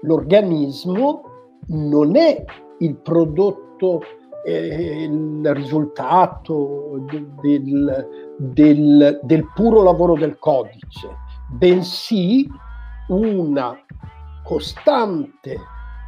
[0.01, 1.22] l'organismo
[1.68, 2.43] non è
[2.80, 4.01] il prodotto,
[4.45, 7.05] eh, il risultato
[7.41, 8.07] del,
[8.38, 11.09] del, del puro lavoro del codice,
[11.49, 12.47] bensì
[13.07, 13.78] una
[14.43, 15.57] costante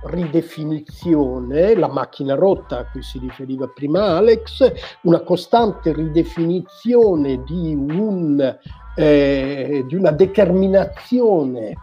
[0.06, 4.72] ridefinizione, la macchina rotta a cui si riferiva prima Alex,
[5.04, 8.58] una costante ridefinizione di, un,
[8.96, 11.74] eh, di una determinazione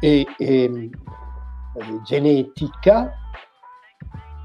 [0.00, 0.90] eh, eh,
[2.04, 3.12] genetica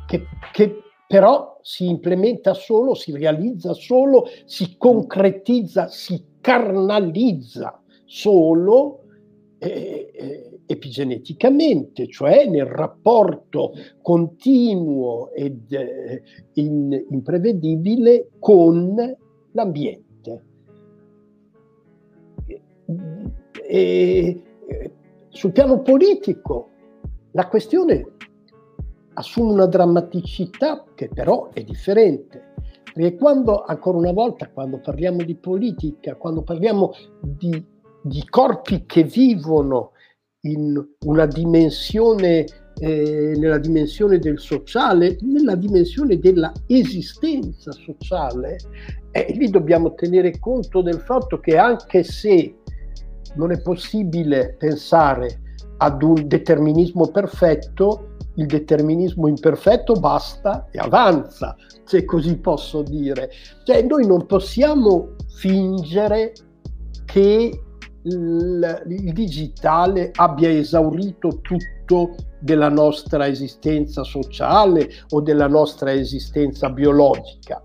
[0.05, 9.01] che, che però si implementa solo, si realizza solo, si concretizza, si carnalizza solo
[9.57, 18.95] eh, eh epigeneticamente, cioè nel rapporto continuo ed eh, in, imprevedibile con
[19.51, 20.43] l'ambiente.
[23.67, 24.41] E,
[25.29, 26.69] sul piano politico
[27.31, 28.13] la questione
[29.15, 32.53] assume una drammaticità che però è differente.
[32.93, 37.61] Perché quando, ancora una volta, quando parliamo di politica, quando parliamo di,
[38.01, 39.91] di corpi che vivono
[40.45, 42.45] in una dimensione,
[42.79, 48.57] eh, nella dimensione del sociale, nella dimensione della esistenza sociale,
[49.11, 52.55] eh, lì dobbiamo tenere conto del fatto che anche se
[53.35, 55.41] non è possibile pensare
[55.77, 63.29] ad un determinismo perfetto, il determinismo imperfetto basta e avanza, se così posso dire.
[63.63, 66.33] Cioè noi non possiamo fingere
[67.05, 67.59] che
[68.05, 77.63] il, il digitale abbia esaurito tutto della nostra esistenza sociale o della nostra esistenza biologica.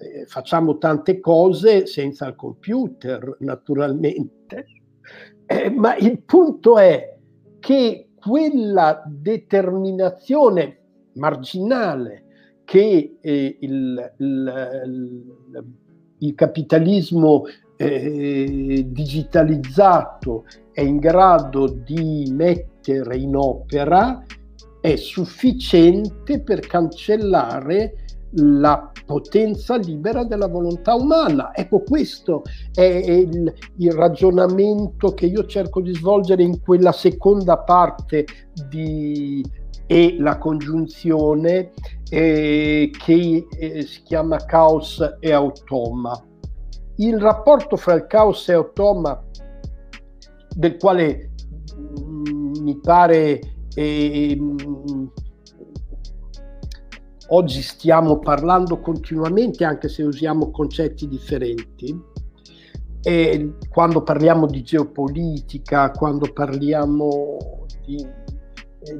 [0.00, 4.66] Eh, facciamo tante cose senza il computer, naturalmente,
[5.46, 7.16] eh, ma il punto è
[7.58, 10.78] che quella determinazione
[11.14, 12.24] marginale
[12.64, 15.24] che eh, il, il,
[16.18, 17.44] il, capitalismo
[17.78, 24.24] eh, digitalizzato è in grado di mettere in opera
[24.80, 27.94] è sufficiente per cancellare
[28.32, 31.54] la potenza libera della volontà umana.
[31.54, 32.42] Ecco, questo
[32.74, 38.26] è il, il, ragionamento che io cerco di svolgere in quella seconda parte
[38.68, 39.42] di
[39.90, 41.70] e la congiunzione
[42.10, 46.27] eh, che eh, si chiama caos e automa
[46.98, 49.22] il rapporto fra il caos e automa,
[50.54, 51.30] del quale
[51.76, 53.40] mm, mi pare
[53.74, 54.38] eh,
[57.28, 62.16] oggi stiamo parlando continuamente, anche se usiamo concetti differenti,
[63.02, 67.38] e quando parliamo di geopolitica, quando parliamo
[67.84, 68.26] di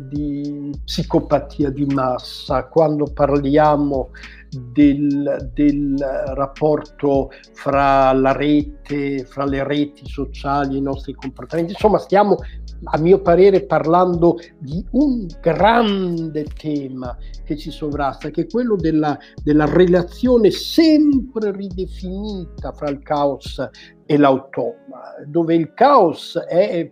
[0.08, 4.10] di psicopatia di massa, quando parliamo
[4.50, 5.96] del, del,
[6.34, 11.72] rapporto fra la rete, fra le reti sociali e i nostri comportamenti.
[11.72, 12.36] Insomma, stiamo,
[12.84, 19.18] a mio parere, parlando di un grande tema che ci sovrasta, che è quello della,
[19.42, 23.68] della relazione sempre ridefinita fra il caos
[24.06, 26.90] e l'automa, dove il caos è,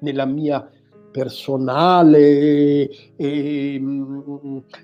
[0.00, 0.68] nella mia
[1.10, 3.82] personale e,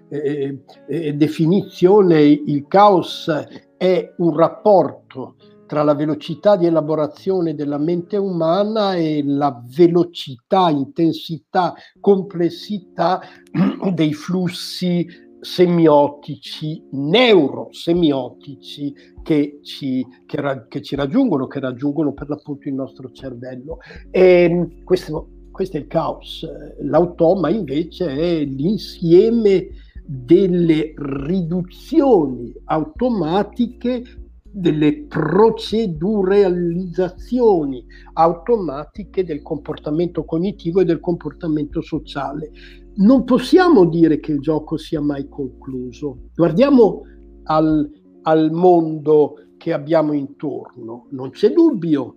[0.09, 3.31] e, e, definizione, il caos
[3.77, 11.75] è un rapporto tra la velocità di elaborazione della mente umana e la velocità, intensità,
[12.01, 13.21] complessità
[13.93, 15.07] dei flussi
[15.41, 23.79] semiotici, neurosemiotici che ci, che, che ci raggiungono, che raggiungono per l'appunto il nostro cervello.
[24.11, 26.47] E questo questo è il caos.
[26.83, 29.69] L'automa invece è l'insieme
[30.05, 34.05] delle riduzioni automatiche
[34.43, 42.51] delle proceduralizzazioni automatiche del comportamento cognitivo e del comportamento sociale.
[42.97, 46.29] Non possiamo dire che il gioco sia mai concluso.
[46.35, 47.01] Guardiamo
[47.45, 47.91] al,
[48.23, 51.07] al mondo che abbiamo intorno.
[51.13, 52.17] Non c'è dubbio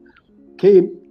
[0.55, 1.08] che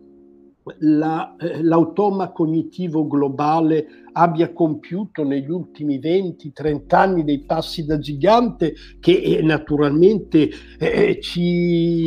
[0.79, 8.75] la, eh, l'automa cognitivo globale abbia compiuto negli ultimi 20-30 anni dei passi da gigante
[9.01, 10.49] che eh, naturalmente
[10.79, 12.05] eh, ci,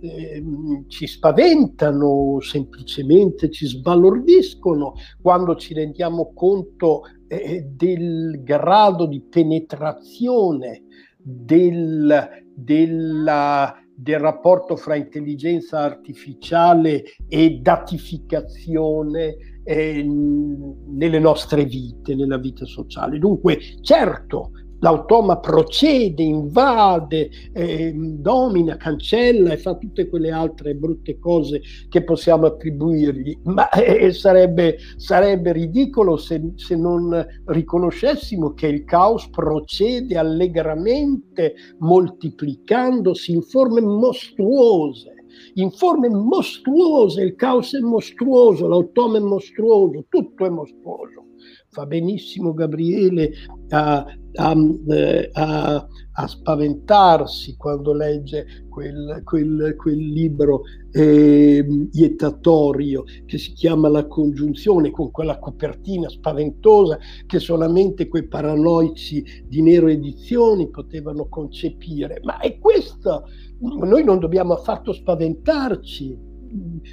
[0.00, 0.44] eh,
[0.86, 4.94] ci spaventano, semplicemente ci sbalordiscono.
[5.20, 10.84] Quando ci rendiamo conto eh, del grado di penetrazione
[11.16, 22.64] del, della del rapporto fra intelligenza artificiale e datificazione eh, nelle nostre vite, nella vita
[22.64, 23.18] sociale.
[23.18, 31.60] Dunque, certo, l'automa procede, invade, eh, domina, cancella e fa tutte quelle altre brutte cose
[31.88, 39.28] che possiamo attribuirgli, ma eh, sarebbe, sarebbe, ridicolo se, se, non riconoscessimo che il caos
[39.30, 45.14] procede allegramente moltiplicandosi in forme mostruose.
[45.54, 51.24] In forme mostruose, il caos è mostruoso, l'automa è mostruoso, tutto è mostruoso
[51.70, 53.30] fa benissimo Gabriele
[53.70, 54.04] a,
[54.34, 54.54] a,
[54.88, 60.62] eh, a, a spaventarsi quando legge quel, quel, quel libro
[60.92, 69.44] eh, iettatorio che si chiama La congiunzione con quella copertina spaventosa che solamente quei paranoici
[69.46, 72.20] di Nero Edizioni potevano concepire.
[72.22, 73.24] Ma è questo,
[73.60, 76.28] noi non dobbiamo affatto spaventarci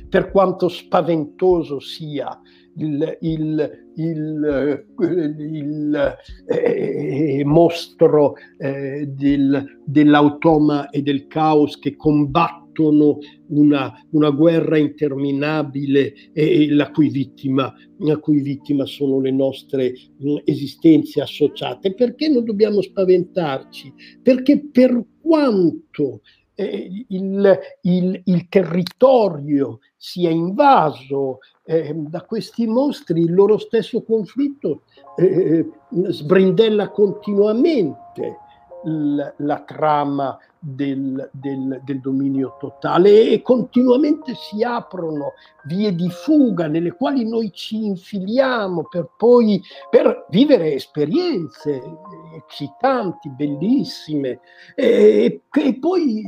[0.08, 2.40] per quanto spaventoso sia
[2.78, 4.86] il, il, il,
[5.38, 6.18] il
[6.48, 13.18] eh, mostro eh, del, dell'automa e del caos che combattono
[13.48, 20.32] una, una guerra interminabile e, la cui, vittima, la cui vittima sono le nostre mh,
[20.32, 21.94] mm, esistenze associate.
[21.96, 23.94] Perché non dobbiamo spaventarci?
[24.22, 26.22] Perché per quanto
[26.54, 34.84] eh, il, il, il, territorio sia invaso eh, da questi mostri, il loro stesso conflitto
[35.18, 35.68] eh,
[36.10, 38.38] sbrindella continuamente
[38.84, 45.34] la, la trama del, del, del, dominio totale e continuamente si aprono
[45.66, 51.82] vie di fuga nelle quali noi ci infiliamo per poi per vivere esperienze
[52.38, 54.40] eccitanti, bellissime
[54.76, 56.24] e, e poi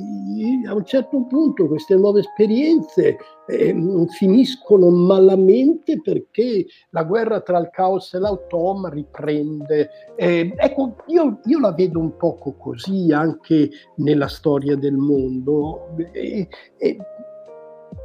[0.67, 3.75] a un certo punto queste nuove esperienze eh,
[4.09, 9.89] finiscono malamente perché la guerra tra il caos e l'automa riprende.
[10.15, 15.95] Eh, ecco, io, io, la vedo un poco così anche nella storia del mondo.
[16.11, 16.47] E,
[16.77, 16.97] e,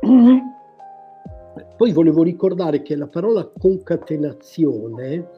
[1.77, 5.29] poi volevo ricordare che la parola concatenazione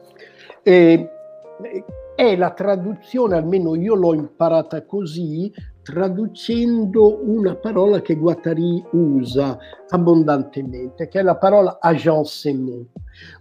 [0.63, 1.09] eh,
[2.17, 5.53] è la traduzione, almeno io l'ho imparata così,
[5.83, 9.55] traducendo una parola che Guattari usa
[9.89, 12.87] abbondantemente, che è la parola agencement.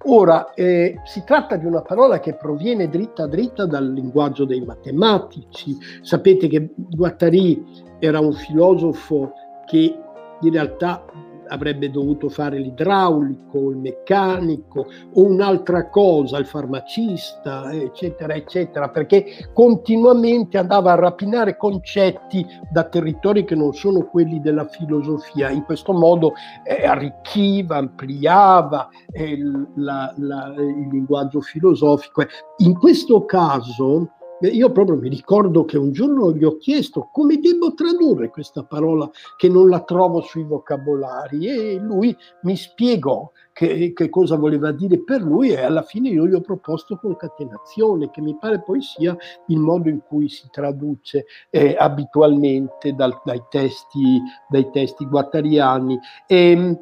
[0.05, 5.75] Ora, eh, si tratta di una parola che proviene dritta dritta dal linguaggio dei matematici.
[6.03, 7.65] Sapete che Guattari
[7.99, 9.33] era un filosofo
[9.65, 9.99] che
[10.39, 11.03] in realtà
[11.49, 20.59] avrebbe dovuto fare l'idraulico, il meccanico o un'altra cosa, il farmacista, eccetera, eccetera, perché continuamente
[20.59, 25.51] andava a rapinare concetti da territori che non sono quelli della filosofia.
[25.51, 26.33] In questo modo
[26.65, 29.39] eh, arricchiva, ampliava eh,
[29.75, 32.25] la, la, il linguaggio filosofico.
[32.59, 37.73] In questo caso, io proprio mi ricordo che un giorno gli ho chiesto come devo
[37.75, 44.11] tradurre questa parola che non la trovo sui vocabolari e lui mi spiegò che, che,
[44.11, 48.37] cosa voleva dire per lui e alla fine io gli ho proposto concatenazione, che mi
[48.39, 49.17] pare poi sia
[49.47, 54.21] il modo in cui si traduce eh, abitualmente dal, dai, testi,
[54.51, 55.99] dai testi guattariani.
[56.27, 56.81] E, ehm,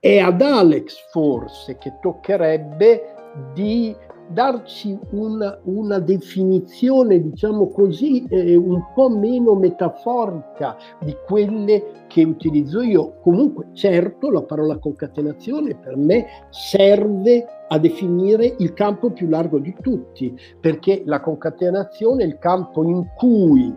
[0.00, 3.14] è ad Alex forse che toccherebbe
[3.52, 3.94] di
[4.28, 12.80] darci una, una definizione, diciamo così, eh, un po' meno metaforica di quelle che utilizzo
[12.80, 13.14] io.
[13.20, 19.74] Comunque, certo, la parola concatenazione per me serve a definire il campo più largo di
[19.80, 23.74] tutti, perché la concatenazione è il campo in cui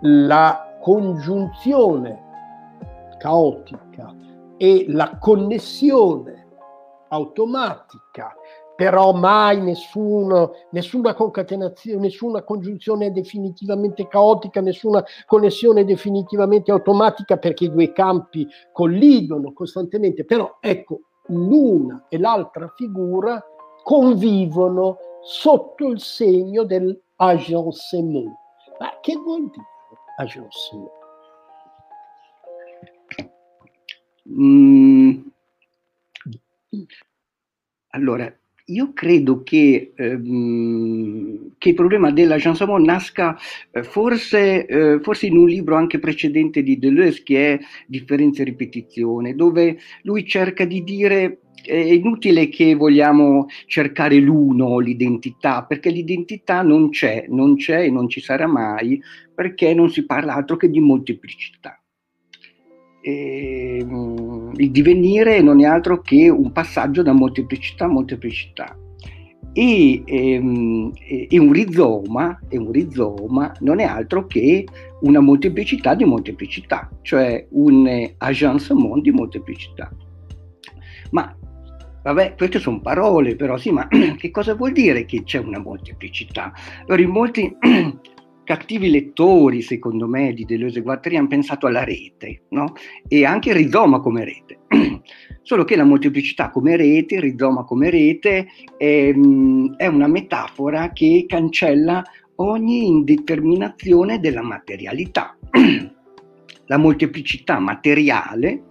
[0.00, 2.20] la congiunzione
[3.18, 4.14] caotica
[4.56, 6.46] e la connessione
[7.08, 8.34] automatica
[8.82, 17.70] però mai nessuno, nessuna concatenazione, nessuna congiunzione definitivamente caotica, nessuna connessione definitivamente automatica perché i
[17.70, 23.40] due campi collidono costantemente, però ecco, l'una e l'altra figura
[23.84, 28.34] convivono sotto il segno dell'agencement.
[28.80, 29.64] Ma che vuol dire
[30.16, 30.90] agencement?
[34.28, 35.20] Mm.
[37.90, 43.36] Allora, io credo che, ehm, che il problema della Chanson nasca
[43.70, 48.44] eh, forse, eh, forse, in un libro anche precedente di Deleuze che è Differenza e
[48.44, 56.62] ripetizione, dove lui cerca di dire è inutile che vogliamo cercare l'uno, l'identità, perché l'identità
[56.62, 59.00] non c'è, non c'è e non ci sarà mai,
[59.34, 61.81] perché non si parla altro che di molteplicità.
[63.02, 68.76] E, ehm, il divenire non è altro che un passaggio da molteplicità a molteplicità.
[69.52, 70.92] E, ehm,
[71.28, 74.64] e, un rizoma, e un rizoma non è altro che
[75.00, 79.90] una molteplicità di molteplicità, cioè un agencement di molteplicità.
[81.10, 81.36] Ma
[82.02, 83.86] vabbè, queste sono parole, però sì, ma
[84.16, 86.52] che cosa vuol dire che c'è una molteplicità?
[86.86, 87.54] Allora, in molti
[88.44, 92.74] cattivi lettori, secondo me, di Deleuze e Guattari hanno pensato alla rete, no?
[93.08, 94.60] E anche rizoma come rete.
[95.42, 99.14] Solo che la molteplicità come rete, il rizoma come rete, è,
[99.76, 102.02] è una metafora che cancella
[102.36, 105.36] ogni indeterminazione della materialità.
[106.66, 108.64] la molteplicità materiale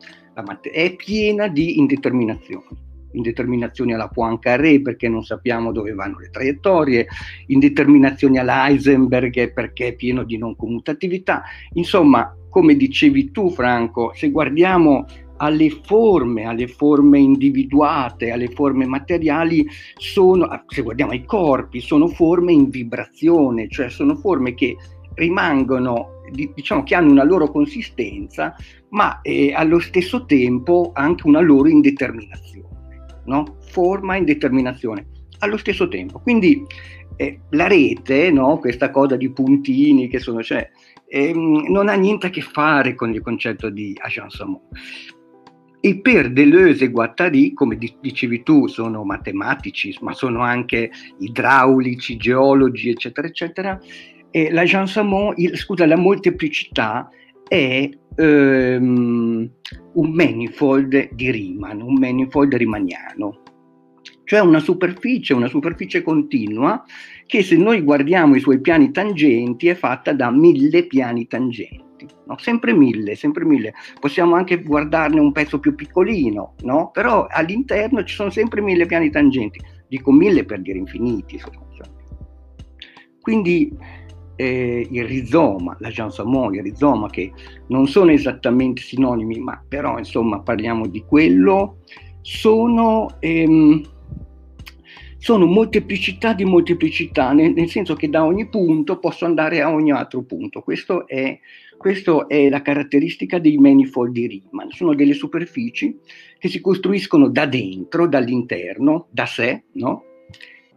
[0.62, 7.08] è piena di indeterminazioni indeterminazioni alla Poincaré perché non sappiamo dove vanno le traiettorie,
[7.48, 11.44] indeterminazioni alla Heisenberg perché è pieno di non commutatività.
[11.74, 15.06] Insomma, come dicevi tu Franco, se guardiamo
[15.38, 19.66] alle forme, alle forme individuate, alle forme materiali,
[19.98, 24.78] sono, se guardiamo ai corpi, sono forme in vibrazione, cioè sono forme che
[25.16, 28.56] rimangono, diciamo che hanno una loro consistenza,
[28.90, 32.71] ma eh, allo stesso tempo anche una loro indeterminazione
[33.26, 33.58] no?
[33.60, 35.06] forma e determinazione
[35.40, 36.20] allo stesso tempo.
[36.20, 36.64] Quindi
[37.16, 38.58] eh, la rete, no?
[38.58, 40.70] questa cosa di puntini che sono, cioè,
[41.08, 44.62] ehm, non ha niente a che fare con il concetto di agencement.
[45.84, 52.90] E per Deleuze e Guattari, come dicevi tu, sono matematici, ma sono anche idraulici, geologi,
[52.90, 53.82] eccetera, eccetera.
[54.30, 57.10] E l'agencement, il, scusa, la molteplicità
[57.52, 59.52] è ehm,
[59.96, 63.42] un manifold di Riemann, un manifold riemanniano,
[64.24, 66.82] cioè una superficie, una superficie continua
[67.26, 72.08] che se noi guardiamo i suoi piani tangenti è fatta da mille piani tangenti.
[72.26, 72.38] No?
[72.38, 73.74] Sempre mille, sempre mille.
[74.00, 76.90] Possiamo anche guardarne un pezzo più piccolino, no?
[76.94, 79.60] però all'interno ci sono sempre mille piani tangenti.
[79.90, 81.38] Dico mille per dire infiniti.
[83.20, 83.78] Quindi
[84.36, 87.32] eh, il rizoma, la Jansamon, il rizoma, che
[87.68, 91.78] non sono esattamente sinonimi, ma però insomma parliamo di quello,
[92.22, 93.82] sono, ehm,
[95.18, 99.92] sono molteplicità di molteplicità, nel, nel, senso che da ogni punto posso andare a ogni
[99.92, 100.62] altro punto.
[100.62, 101.40] Questo è,
[101.78, 104.70] questo è la caratteristica dei manifold di Riemann.
[104.70, 105.98] Sono delle superfici
[106.38, 110.06] che si costruiscono da dentro, dall'interno, da sé, no?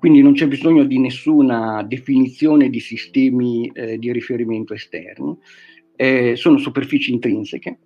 [0.05, 5.35] Quindi non c'è bisogno di nessuna definizione di sistemi eh, di riferimento esterni,
[5.97, 7.79] eh, sono superfici intrinseche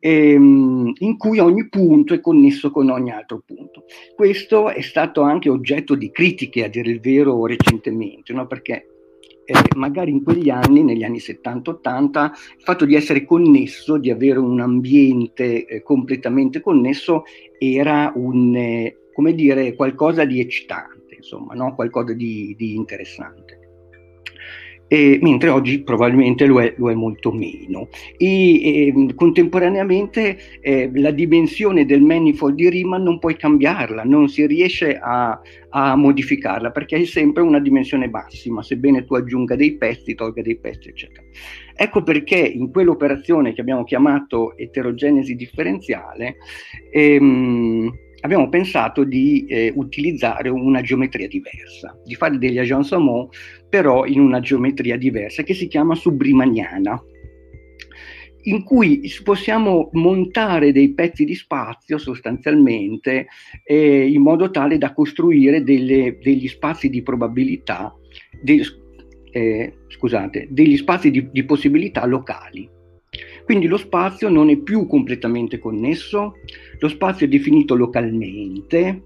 [0.00, 3.84] ehm, in cui ogni punto è connesso con ogni altro punto.
[4.16, 8.48] Questo è stato anche oggetto di critiche, a dire il vero, recentemente, no?
[8.48, 8.88] perché
[9.44, 14.40] eh, magari in quegli anni, negli anni 70-80, il fatto di essere connesso, di avere
[14.40, 17.22] un ambiente eh, completamente connesso,
[17.60, 20.93] era un, eh, come dire, qualcosa di eccitante
[21.24, 21.74] insomma, no?
[21.74, 23.62] qualcosa di, di interessante.
[24.86, 27.88] E, mentre oggi probabilmente lo è, lo è molto meno.
[28.18, 34.46] E, e contemporaneamente eh, la dimensione del manifold di Riemann non puoi cambiarla, non si
[34.46, 40.14] riesce a, a, modificarla perché è sempre una dimensione massima, sebbene tu aggiunga dei pezzi,
[40.14, 41.26] tolga dei pezzi, eccetera.
[41.74, 46.36] Ecco perché in quell'operazione che abbiamo chiamato eterogenesi differenziale,
[46.92, 47.90] ehm,
[48.24, 53.28] abbiamo pensato di eh, utilizzare una geometria diversa, di fare degli agencement
[53.68, 57.00] però in una geometria diversa che si chiama subrimaniana,
[58.46, 63.26] in cui possiamo montare dei pezzi di spazio sostanzialmente
[63.62, 67.94] eh, in modo tale da costruire delle, degli spazi di probabilità,
[68.42, 68.62] de,
[69.32, 72.70] eh, scusate, degli spazi di, di possibilità locali.
[73.44, 76.36] Quindi lo spazio non è più completamente connesso,
[76.78, 79.02] lo spazio è definito localmente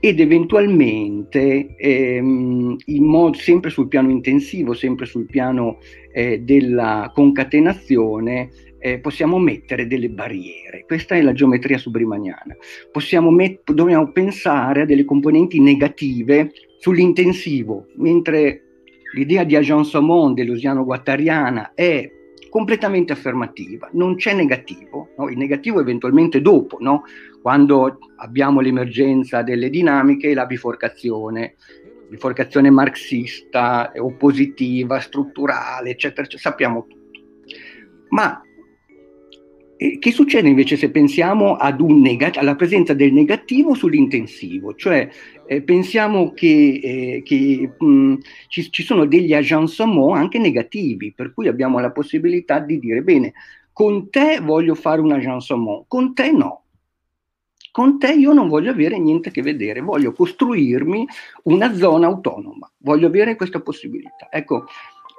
[0.00, 5.78] ed eventualmente ehm, modo, sempre sul piano intensivo, sempre sul piano
[6.12, 8.48] eh, della concatenazione,
[8.78, 10.84] eh, possiamo mettere delle barriere.
[10.86, 12.56] Questa è la geometria subrimaniana.
[13.30, 18.62] Met- dobbiamo pensare a delle componenti negative sull'intensivo, mentre
[19.12, 22.10] l'idea di agencement delusiano-guattariana è
[22.50, 25.28] completamente affermativa, non c'è negativo, no?
[25.30, 27.04] il negativo eventualmente dopo, no?
[27.40, 31.54] quando abbiamo l'emergenza delle dinamiche e la biforcazione,
[32.08, 36.98] biforcazione marxista, oppositiva, strutturale, eccetera, eccetera sappiamo tutto.
[38.08, 38.42] Ma
[39.80, 44.74] Che succede invece se pensiamo negat- alla presenza del negativo sull'intensivo?
[44.74, 45.08] Cioè
[45.46, 48.16] eh, pensiamo che, eh, che mh,
[48.48, 53.32] ci, ci, sono degli agencement anche negativi, per cui abbiamo la possibilità di dire bene,
[53.72, 56.64] con te voglio fare un agencement, con te no.
[57.72, 61.06] Con te io non voglio avere niente a che vedere, voglio costruirmi
[61.44, 64.28] una zona autonoma, voglio avere questa possibilità.
[64.30, 64.66] Ecco,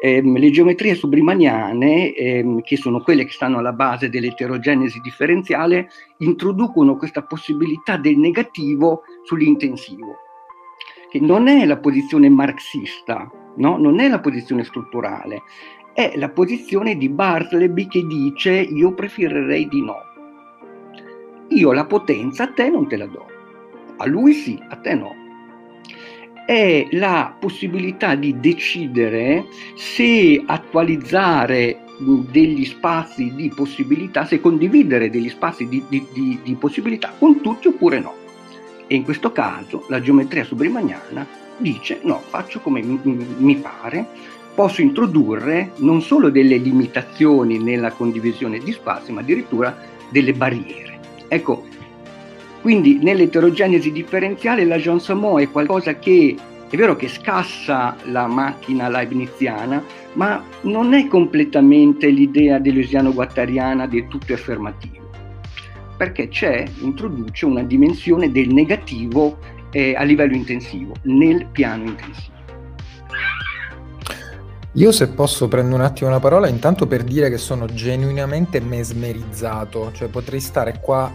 [0.02, 6.98] ehm, le geometrie subrimaniane, ehm, che sono quelle che stanno alla base dell'eterogenesi differenziale, introducono
[6.98, 10.16] questa possibilità del negativo sull'intensivo,
[11.12, 13.78] che non è la posizione marxista, no?
[13.78, 15.44] non è la posizione strutturale,
[15.94, 20.10] è la posizione di Bartleby che dice io preferirei di no.
[21.50, 23.26] Io la potenza a te non te la do,
[23.98, 25.21] a lui sì, a te no
[26.46, 31.80] è la possibilità di decidere se attualizzare
[32.30, 37.68] degli spazi di possibilità, se condividere degli spazi di, di, di, di possibilità con tutti
[37.68, 38.16] oppure no.
[38.88, 41.26] E in questo caso la geometria subrimaniana
[41.58, 44.06] dice no, faccio come mi, mi pare,
[44.54, 49.78] posso introdurre non solo delle limitazioni nella condivisione di spazi, ma addirittura
[50.10, 51.00] delle barriere.
[51.28, 51.66] Ecco,
[52.62, 56.36] quindi nell'eterogenesi differenziale la Johnson-Mo è qualcosa che
[56.70, 59.84] è vero che scassa la macchina leibniziana,
[60.14, 65.10] ma non è completamente l'idea deleusiano-guattariana del tutto affermativo,
[65.98, 69.38] perché c'è, introduce una dimensione del negativo
[69.72, 72.40] eh, a livello intensivo, nel piano intensivo.
[74.76, 79.92] Io se posso prendo un attimo la parola intanto per dire che sono genuinamente mesmerizzato,
[79.92, 81.12] cioè potrei stare qua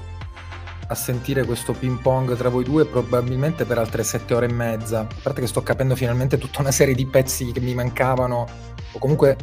[0.88, 5.00] a sentire questo ping pong tra voi due probabilmente per altre sette ore e mezza.
[5.00, 8.46] A parte che sto capendo finalmente tutta una serie di pezzi che mi mancavano,
[8.92, 9.36] o comunque,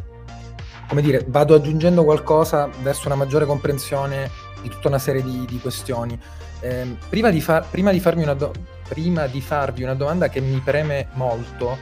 [0.88, 4.30] come dire, vado aggiungendo qualcosa verso una maggiore comprensione
[4.62, 6.18] di tutta una serie di, di questioni.
[6.60, 8.00] Eh, prima, di far, prima, di
[8.36, 8.52] do,
[8.88, 11.76] prima, di farvi una domanda che mi preme molto,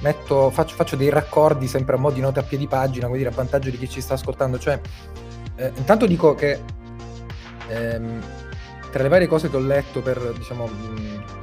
[0.00, 3.28] metto, faccio, faccio, dei raccordi sempre a mo' di note a piedi pagina, come dire,
[3.28, 4.58] a vantaggio di chi ci sta ascoltando.
[4.58, 4.80] Cioè,
[5.56, 6.60] eh, intanto dico che
[7.68, 8.20] ehm,
[8.96, 10.70] tra le varie cose che ho letto per diciamo,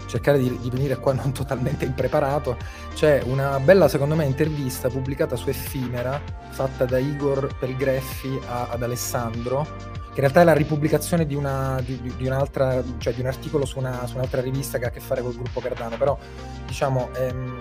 [0.07, 2.57] cercare di, di, venire qua non totalmente impreparato,
[2.95, 8.81] c'è una bella, secondo me, intervista pubblicata su Effimera, fatta da Igor Pelgreffi a, ad
[8.81, 13.27] Alessandro, che in realtà è la ripubblicazione di, una, di, di, un'altra, cioè di un
[13.27, 16.17] articolo su, una, su, un'altra rivista che ha a che fare col gruppo Cardano, però
[16.65, 17.09] diciamo...
[17.15, 17.57] Ehm,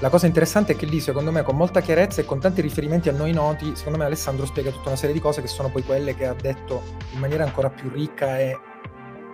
[0.00, 3.08] la cosa interessante è che lì, secondo me, con molta chiarezza e con tanti riferimenti
[3.08, 5.82] a noi noti, secondo me Alessandro spiega tutta una serie di cose che sono poi
[5.82, 6.82] quelle che ha detto
[7.14, 8.56] in maniera ancora più ricca e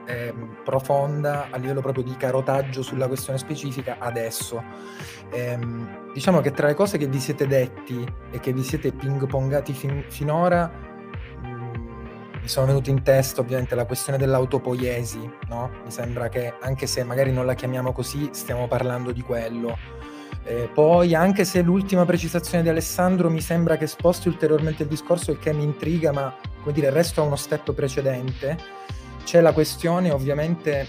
[0.06, 0.34] eh,
[0.64, 4.62] profonda a livello proprio di carotaggio sulla questione specifica adesso.
[5.30, 5.58] Eh,
[6.12, 9.72] diciamo che tra le cose che vi siete detti e che vi siete ping pongati
[9.72, 10.70] fin- finora
[11.44, 11.74] mm,
[12.40, 15.70] mi sono venuti in testa ovviamente la questione dell'autopoiesi, no?
[15.84, 19.76] Mi sembra che anche se magari non la chiamiamo così, stiamo parlando di quello.
[20.46, 25.30] Eh, poi, anche se l'ultima precisazione di Alessandro mi sembra che sposti ulteriormente il discorso,
[25.30, 28.73] il che mi intriga, ma come dire, resto a uno step precedente
[29.24, 30.86] c'è la questione ovviamente,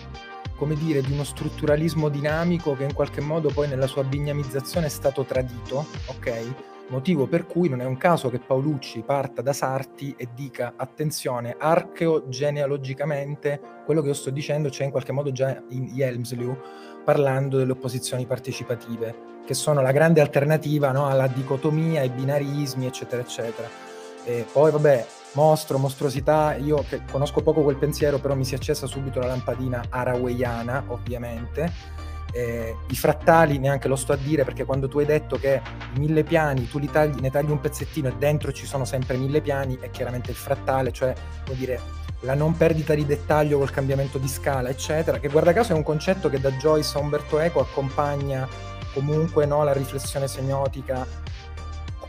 [0.55, 4.89] come dire, di uno strutturalismo dinamico che in qualche modo poi nella sua bignamizzazione è
[4.89, 6.73] stato tradito, ok?
[6.87, 11.55] Motivo per cui non è un caso che Paolucci parta da Sarti e dica attenzione,
[11.57, 16.55] archeogenealogicamente quello che io sto dicendo c'è in qualche modo già in Jelmslew
[17.03, 23.21] parlando delle opposizioni partecipative, che sono la grande alternativa no, alla dicotomia, ai binarismi, eccetera,
[23.21, 23.67] eccetera.
[24.23, 25.05] E poi vabbè,
[25.35, 29.27] mostro, mostruosità, io che conosco poco quel pensiero, però mi si è accesa subito la
[29.27, 31.71] lampadina araweiana, ovviamente.
[32.31, 35.61] Eh, I frattali neanche lo sto a dire perché quando tu hai detto che
[35.97, 39.39] mille piani tu li tagli, ne tagli un pezzettino e dentro ci sono sempre mille
[39.39, 41.13] piani, è chiaramente il frattale, cioè
[41.45, 41.79] vuol dire
[42.21, 45.83] la non perdita di dettaglio col cambiamento di scala, eccetera, che guarda caso è un
[45.83, 48.47] concetto che da Joyce a Umberto Eco accompagna
[48.93, 51.05] comunque no, la riflessione semiotica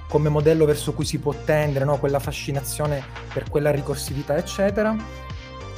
[0.08, 1.98] come modello verso cui si può tendere, no?
[1.98, 3.02] quella fascinazione
[3.32, 4.96] per quella ricorsività, eccetera.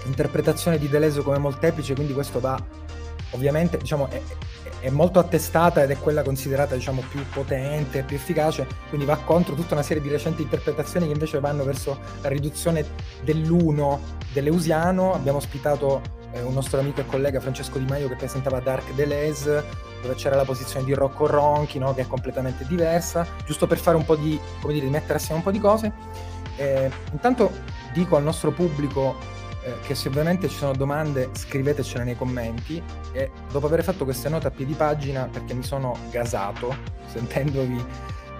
[0.04, 2.56] Interpretazione di Deleuze come molteplice, quindi questo va
[3.30, 4.20] ovviamente, diciamo, è,
[4.80, 9.54] è, molto attestata ed è quella considerata, diciamo, più potente, più efficace, quindi va contro
[9.54, 12.84] tutta una serie di recenti interpretazioni che invece vanno verso la riduzione
[13.22, 14.00] dell'uno
[14.32, 15.12] dell'eusiano.
[15.12, 19.64] Abbiamo ospitato un nostro amico e collega Francesco Di Maio che presentava Dark Deleuze,
[20.02, 21.94] dove c'era la posizione di Rocco Ronchi, no?
[21.94, 25.42] che è completamente diversa, giusto per fare un po' di, come dire, mettere assieme un
[25.42, 25.92] po' di cose.
[26.56, 27.50] Eh, intanto
[27.92, 29.16] dico al nostro pubblico
[29.62, 34.28] eh, che se ovviamente ci sono domande scrivetecene nei commenti e dopo aver fatto queste
[34.28, 36.74] note a piedi pagina, perché mi sono gasato
[37.06, 37.84] sentendovi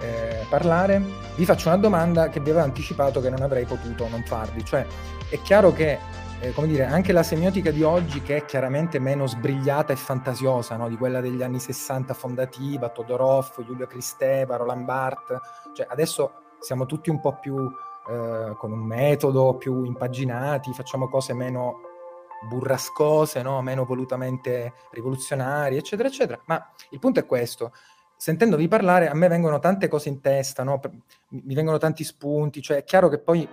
[0.01, 1.01] eh, parlare,
[1.35, 4.63] vi faccio una domanda che vi avevo anticipato che non avrei potuto non farvi.
[4.63, 4.85] Cioè,
[5.29, 5.99] è chiaro che,
[6.41, 10.77] eh, come dire, anche la semiotica di oggi, che è chiaramente meno sbrigliata e fantasiosa
[10.77, 10.87] no?
[10.87, 15.39] di quella degli anni 60 fondativa, Todorov, Giulio Cristeva, Roland Barthes,
[15.73, 17.57] cioè adesso siamo tutti un po' più
[18.09, 21.81] eh, con un metodo, più impaginati, facciamo cose meno
[22.47, 23.61] burrascose, no?
[23.61, 26.39] meno volutamente rivoluzionarie, eccetera, eccetera.
[26.45, 27.73] Ma il punto è questo.
[28.15, 30.79] Sentendovi parlare, a me vengono tante cose in testa, no?
[31.29, 33.47] mi vengono tanti spunti, cioè è chiaro che poi,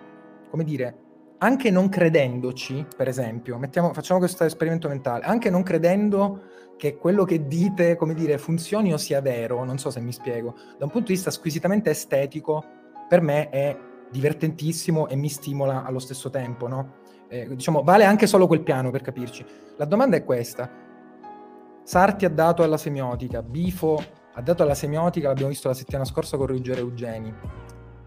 [0.49, 1.06] come dire,
[1.39, 6.43] anche non credendoci, per esempio, mettiamo, facciamo questo esperimento mentale, anche non credendo
[6.77, 10.55] che quello che dite, come dire, funzioni o sia vero, non so se mi spiego,
[10.79, 12.65] da un punto di vista squisitamente estetico,
[13.09, 13.77] per me è
[14.11, 16.95] divertentissimo e mi stimola allo stesso tempo, no?
[17.29, 19.45] Eh, diciamo, vale anche solo quel piano per capirci.
[19.77, 20.71] La domanda è questa.
[21.83, 24.03] Sarti ha dato alla semiotica, Bifo
[24.35, 27.35] ha dato alla semiotica, l'abbiamo visto la settimana scorsa con Ruggero Eugeni.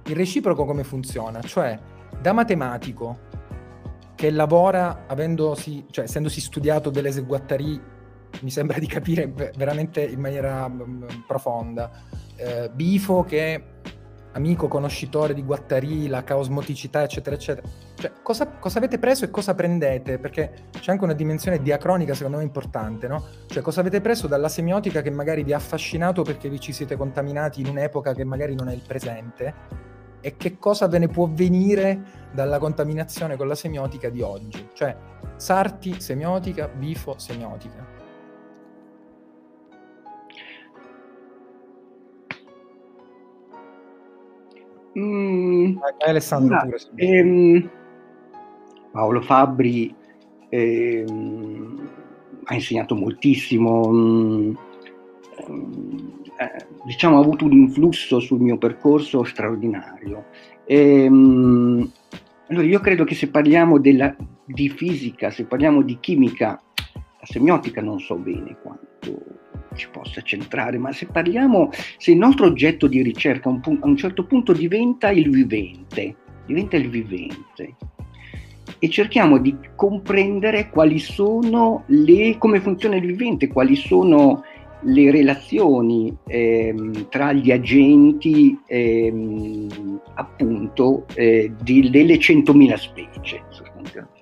[0.05, 1.41] Il reciproco come funziona?
[1.41, 1.79] Cioè,
[2.21, 3.27] da matematico
[4.15, 7.81] che lavora avendosi, cioè, essendosi studiato Deleuze e Guattari,
[8.41, 11.89] mi sembra di capire veramente in maniera um, profonda.
[12.35, 13.63] Eh, Bifo che
[14.33, 17.67] amico conoscitore di Guattari, la caosmoticità, eccetera, eccetera.
[17.95, 20.19] Cioè, cosa, cosa, avete preso e cosa prendete?
[20.19, 23.25] Perché c'è anche una dimensione diacronica, secondo me, importante, no?
[23.47, 26.95] Cioè, cosa avete preso dalla semiotica che magari vi ha affascinato perché vi ci siete
[26.95, 29.87] contaminati in un'epoca che magari non è il presente?
[30.21, 34.69] E che cosa ve ne può venire dalla contaminazione con la semiotica di oggi?
[34.73, 34.95] Cioè,
[35.37, 37.97] Sarti, semiotica, Bifo, semiotica.
[44.97, 47.69] Mm, Alessandro ah, pure, ehm,
[48.91, 49.95] Paolo Fabbri
[50.49, 51.89] ehm,
[52.43, 54.55] ha insegnato moltissimo, mh, mm,
[55.49, 60.25] eh, diciamo ha avuto un influsso sul mio percorso straordinario.
[60.65, 61.91] Ehm,
[62.47, 67.81] allora io credo che se parliamo della, di fisica, se parliamo di chimica, la semiotica
[67.81, 69.37] non so bene quanto
[69.75, 74.25] ci possa centrare, ma se parliamo, se il nostro oggetto di ricerca a un certo
[74.25, 77.75] punto diventa il vivente, diventa il vivente,
[78.79, 84.43] e cerchiamo di comprendere quali sono le, come funziona il vivente, quali sono
[84.81, 94.17] le relazioni ehm, tra gli agenti ehm, appunto eh, di, delle 100.000 specie sostanzialmente.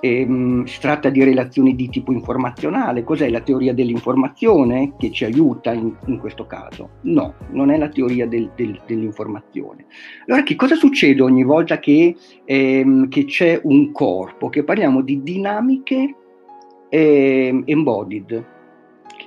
[0.00, 3.02] Ehm, si tratta di relazioni di tipo informazionale.
[3.02, 6.90] Cos'è la teoria dell'informazione che ci aiuta in, in questo caso?
[7.02, 9.86] No, non è la teoria del, del, dell'informazione.
[10.26, 12.14] Allora, che cosa succede ogni volta che,
[12.44, 14.48] ehm, che c'è un corpo?
[14.48, 16.14] Che parliamo di dinamiche
[16.88, 18.56] ehm, embodied.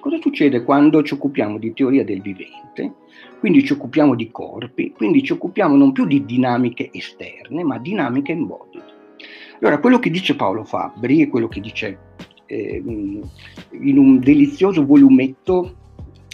[0.02, 2.95] Cosa succede quando ci occupiamo di teoria del vivente?
[3.39, 8.32] Quindi ci occupiamo di corpi, quindi ci occupiamo non più di dinamiche esterne, ma dinamiche
[8.32, 8.84] embodied.
[9.60, 11.99] Allora, quello che dice Paolo Fabbri e quello che dice
[12.47, 15.76] eh, in un delizioso volumetto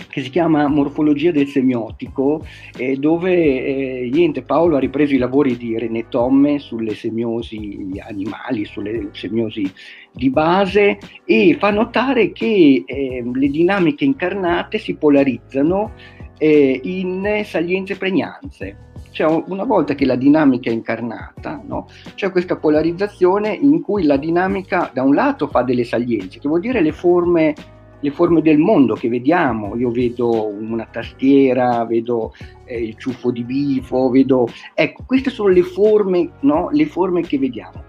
[0.09, 2.45] che si chiama Morfologia del semiotico,
[2.77, 8.65] eh, dove eh, niente, Paolo ha ripreso i lavori di René Tomme sulle semiosi animali,
[8.65, 9.71] sulle semiosi
[10.11, 15.91] di base e fa notare che eh, le dinamiche incarnate si polarizzano
[16.37, 18.77] eh, in salienze e pregnanze.
[19.11, 24.17] Cioè, una volta che la dinamica è incarnata, no, c'è questa polarizzazione in cui la
[24.17, 27.55] dinamica da un lato fa delle salienze, che vuol dire le forme,
[27.99, 29.75] le forme del mondo che vediamo.
[29.75, 32.33] Io vedo una tastiera, vedo
[32.65, 34.47] eh, il ciuffo di bifo, vedo...
[34.73, 37.83] Ecco, queste sono le forme, no, le forme che vediamo.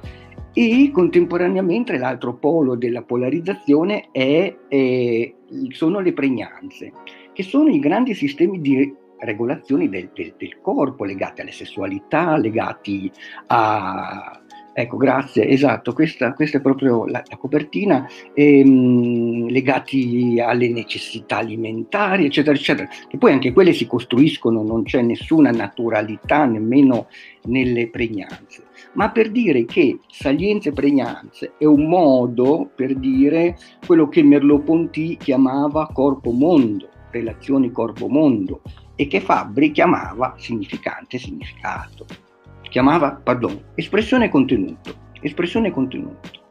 [0.52, 5.34] E contemporaneamente l'altro polo della polarizzazione è, eh,
[5.70, 6.92] sono le pregnanze,
[7.32, 13.10] che sono i grandi sistemi di regolazioni del, del, del corpo legate alle sessualità, legati
[13.48, 14.40] a,
[14.78, 22.26] Ecco, grazie, esatto, questa, questa è proprio la, la copertina, ehm, legati alle necessità alimentari,
[22.26, 27.08] eccetera, eccetera, che poi anche quelle si costruiscono, non c'è nessuna naturalità nemmeno
[27.46, 34.08] nelle pregnanze, ma per dire che salienze e pregnanze è un modo per dire quello
[34.08, 38.62] che Merleau-Ponty chiamava corpo-mondo, relazioni corpo-mondo,
[38.94, 42.27] e che Fabbri chiamava significante significato,
[42.68, 46.46] chiamava, pardon, espressione contenuto, espressione contenuto.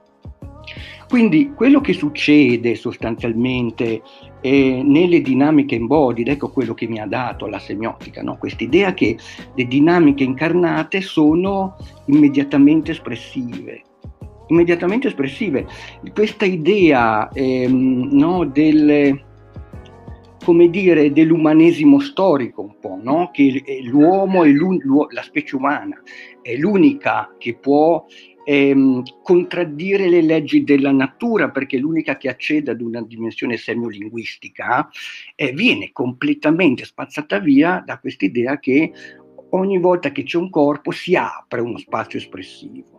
[1.08, 4.02] Quindi quello che succede sostanzialmente
[4.42, 8.38] eh, nelle dinamiche embodied, ecco quello che mi ha dato la semiotica, no?
[8.38, 9.18] questa idea che
[9.56, 13.84] le dinamiche incarnate sono immediatamente espressive.
[14.48, 15.66] Immediatamente espressive.
[16.14, 19.22] Questa idea ehm, no, del,
[20.48, 23.32] come dire, dell'umanesimo storico un po', no?
[23.34, 24.52] che l'uomo è
[25.10, 26.02] la specie umana
[26.42, 28.06] è l'unica che può
[28.46, 34.88] ehm, contraddire le leggi della natura, perché l'unica che accede ad una dimensione semiolinguistica
[35.36, 38.94] eh, viene completamente spazzata via da quest'idea che
[39.50, 42.97] ogni volta che c'è un corpo si apre uno spazio espressivo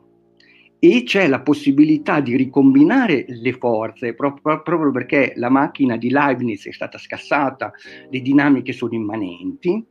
[0.81, 6.67] e c'è la possibilità di ricombinare le forze proprio, proprio, perché la macchina di Leibniz
[6.67, 7.73] è stata scassata,
[8.09, 9.85] le dinamiche sono immanenti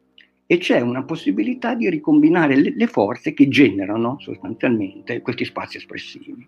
[0.46, 6.48] e c'è una possibilità di ricombinare le, le forze che generano sostanzialmente questi spazi espressivi.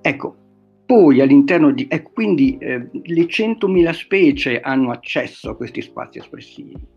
[0.00, 0.36] Ecco,
[0.84, 1.86] poi all'interno di...
[1.88, 6.96] Ecco, quindi eh, le 100.000 specie hanno accesso a questi spazi espressivi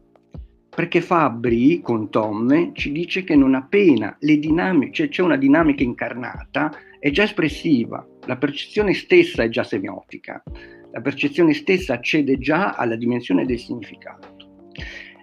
[0.73, 5.83] perché Fabri con Tom ci dice che non appena le dinamiche, cioè c'è una dinamica
[5.83, 10.41] incarnata, è già espressiva, la percezione stessa è già semiotica,
[10.91, 14.29] la percezione stessa accede già alla dimensione del significato.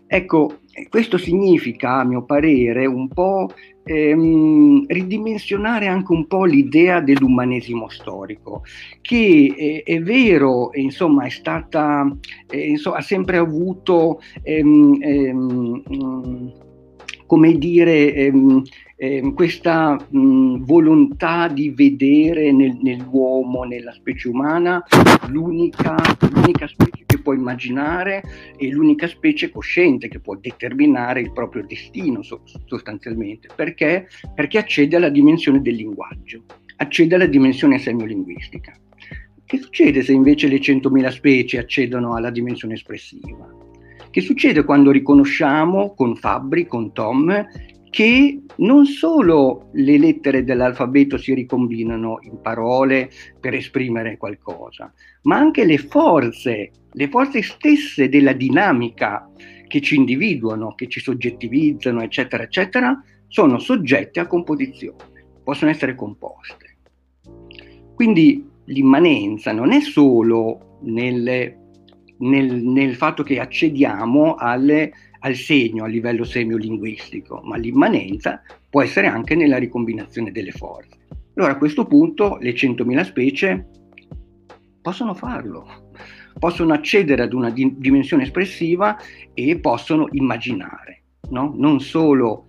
[0.07, 3.51] Ecco, questo significa, a mio parere, un po'
[3.89, 8.63] ehm, ridimensionare anche un po' l'idea dell'umanesimo storico,
[9.01, 12.15] che eh, è vero, insomma, è stata,
[12.51, 16.53] eh, insomma, ha sempre avuto, ehm, ehm,
[17.27, 18.33] come dire,
[18.99, 24.85] ehm, questa mh, volontà di vedere nel, nell'uomo, nella specie umana,
[25.29, 25.97] l'unica,
[26.33, 28.23] l'unica specie che può immaginare
[28.59, 33.49] e l'unica specie cosciente che può determinare il proprio destino sostanzialmente.
[33.55, 34.09] Perché?
[34.35, 36.45] Perché accede alla dimensione del linguaggio,
[36.77, 38.73] accede alla dimensione semiolinguistica.
[39.45, 43.49] Che succede se invece le 100.000 specie accedono alla dimensione espressiva?
[44.11, 47.47] Che succede quando riconosciamo con Fabri, con Tom,
[47.91, 53.11] che non solo le lettere dell'alfabeto si ricombinano in parole
[53.41, 59.31] per esprimere qualcosa, ma anche le forze, le forze stesse della dinamica
[59.67, 66.77] che ci individuano, che ci soggettivizzano, eccetera, eccetera, sono soggette a composizione, possono essere composte.
[67.95, 71.59] Quindi l'immanenza non è solo nelle,
[72.19, 79.07] nel, nel fatto che accediamo alle al segno a livello semiolinguistico, ma l'immanenza può essere
[79.07, 80.97] anche nella ricombinazione delle forze.
[81.35, 83.67] Allora a questo punto le 100.000 specie
[84.81, 85.91] possono farlo,
[86.39, 88.97] possono accedere ad una di- dimensione espressiva
[89.35, 91.55] e possono immaginare, no?
[91.57, 92.47] non solo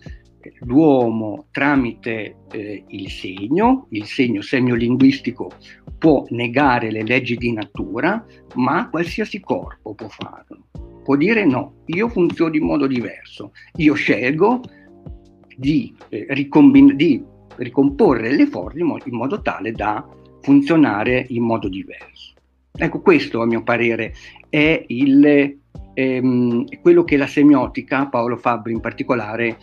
[0.62, 5.52] l'uomo tramite eh, il segno, il segno semiolinguistico
[5.98, 10.64] può negare le leggi di natura, ma qualsiasi corpo può farlo
[11.10, 14.62] può dire no, io funziono in modo diverso, io scelgo
[15.58, 17.20] di, eh, ricombin- di
[17.56, 20.08] ricomporre le forze in, mo- in modo tale da
[20.42, 22.36] funzionare in modo diverso.
[22.72, 24.14] Ecco, questo a mio parere
[24.50, 25.58] è il,
[25.96, 29.58] ehm, quello che la semiotica, Paolo Fabri in particolare,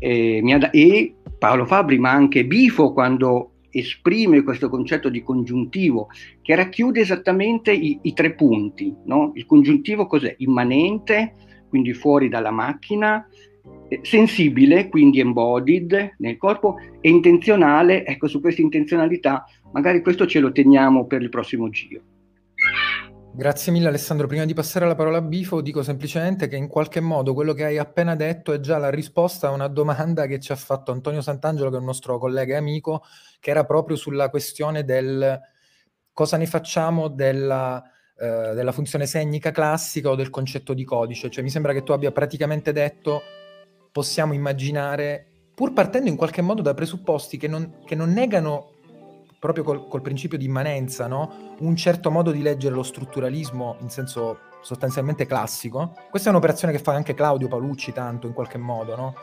[0.00, 5.22] eh, mi ha da- e Paolo Fabri, ma anche Bifo quando esprime questo concetto di
[5.22, 6.08] congiuntivo
[6.42, 8.94] che racchiude esattamente i, i tre punti.
[9.04, 9.32] No?
[9.34, 10.34] Il congiuntivo cos'è?
[10.38, 11.34] Immanente,
[11.68, 13.26] quindi fuori dalla macchina,
[13.88, 20.40] eh, sensibile, quindi embodied nel corpo, e intenzionale, ecco su questa intenzionalità, magari questo ce
[20.40, 22.02] lo teniamo per il prossimo giro.
[23.38, 24.26] Grazie mille Alessandro.
[24.26, 27.64] Prima di passare la parola a Bifo, dico semplicemente che in qualche modo quello che
[27.64, 31.20] hai appena detto è già la risposta a una domanda che ci ha fatto Antonio
[31.20, 33.04] Sant'Angelo, che è un nostro collega e amico,
[33.40, 35.40] che era proprio sulla questione del
[36.12, 37.80] cosa ne facciamo della,
[38.18, 41.30] eh, della funzione segnica classica o del concetto di codice.
[41.30, 43.22] Cioè mi sembra che tu abbia praticamente detto
[43.92, 48.72] possiamo immaginare, pur partendo in qualche modo da presupposti che non, che non negano
[49.38, 51.54] proprio col, col, principio di immanenza, no?
[51.60, 55.94] un certo modo di leggere lo strutturalismo in senso sostanzialmente classico.
[56.10, 59.14] Questa è un'operazione che fa anche Claudio Palucci tanto in qualche modo, no?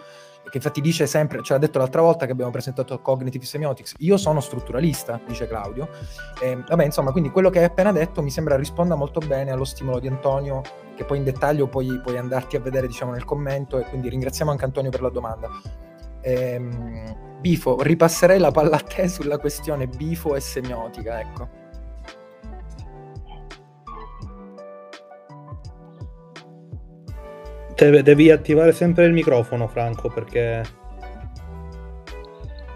[0.49, 4.17] Che infatti dice sempre, ce l'ha detto l'altra volta che abbiamo presentato Cognitive Semiotics, io
[4.17, 5.89] sono strutturalista, dice Claudio.
[6.41, 9.65] E, vabbè, insomma, quindi quello che hai appena detto mi sembra risponda molto bene allo
[9.65, 10.61] stimolo di Antonio,
[10.95, 14.51] che poi in dettaglio puoi, puoi andarti a vedere diciamo, nel commento e quindi ringraziamo
[14.51, 15.49] anche Antonio per la domanda.
[16.21, 21.47] Ehm, Bifo, ripasserei la palla a te sulla questione bifo e semiotica, ecco.
[27.75, 30.63] Deve, devi attivare sempre il microfono, Franco, perché...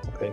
[0.07, 0.31] Ok.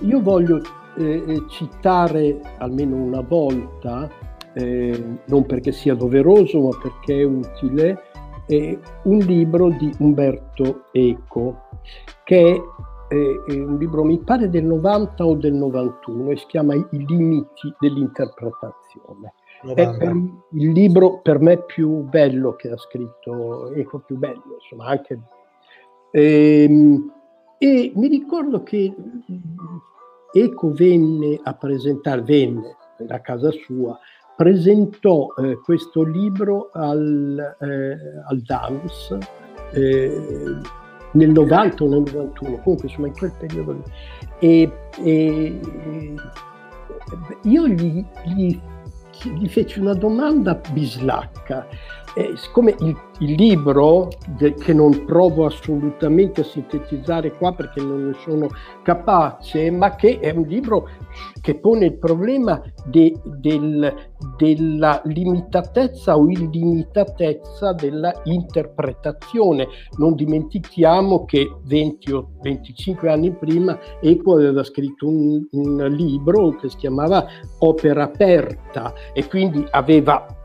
[0.00, 0.60] Io voglio
[0.96, 4.10] eh, eh citare almeno una volta,
[4.52, 8.02] eh, non perché sia doveroso, ma perché è utile,
[8.46, 11.68] eh, un libro di Umberto Eco
[12.24, 12.60] che è
[13.08, 17.72] è un libro, mi pare del 90 o del 91, e si chiama I limiti
[17.78, 19.34] dell'interpretazione.
[19.62, 19.98] È per,
[20.52, 25.20] il libro per me più bello che ha scritto, ecco più bello, insomma, anche...
[26.10, 27.12] E, ehm,
[27.58, 28.94] e mi ricordo che
[30.32, 33.98] Eco venne a presentare, venne da casa sua,
[34.36, 37.96] presentò eh, questo libro al, eh,
[38.28, 39.18] al DAMS
[39.72, 40.60] eh,
[41.12, 43.82] nel 90 o nel 91, comunque insomma in quel periodo lì.
[44.38, 45.60] E, e
[47.44, 48.60] io gli, gli,
[49.24, 51.66] gli feci una domanda bislacca
[52.16, 54.08] eh, siccome il, il libro,
[54.38, 58.48] de, che non provo assolutamente a sintetizzare qua perché non ne sono
[58.82, 60.88] capace, ma che è un libro
[61.42, 63.94] che pone il problema de, del,
[64.38, 69.68] della limitatezza o illimitatezza della interpretazione.
[69.98, 76.70] Non dimentichiamo che 20 o 25 anni prima Eco aveva scritto un, un libro che
[76.70, 77.26] si chiamava
[77.58, 80.35] Opera aperta e quindi aveva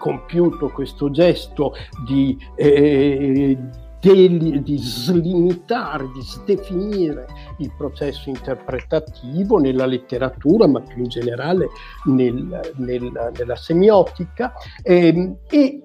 [0.00, 1.74] compiuto questo gesto
[2.06, 3.56] di, eh,
[4.00, 7.26] di, di slimitare, di sdefinire
[7.58, 11.68] il processo interpretativo nella letteratura, ma più in generale
[12.06, 14.54] nel, nel, nella semiotica.
[14.82, 15.82] Eh, e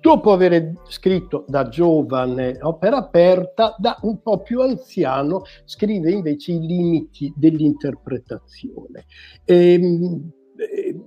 [0.00, 6.60] dopo aver scritto da giovane opera aperta, da un po' più anziano scrive invece i
[6.60, 9.06] limiti dell'interpretazione.
[9.46, 11.00] Ehm, eh,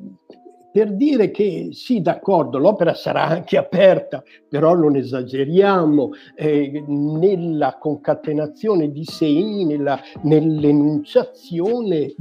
[0.71, 8.89] per dire che sì, d'accordo, l'opera sarà anche aperta, però non esageriamo eh, nella concatenazione
[8.91, 12.13] di segni, nella, nell'enunciazione,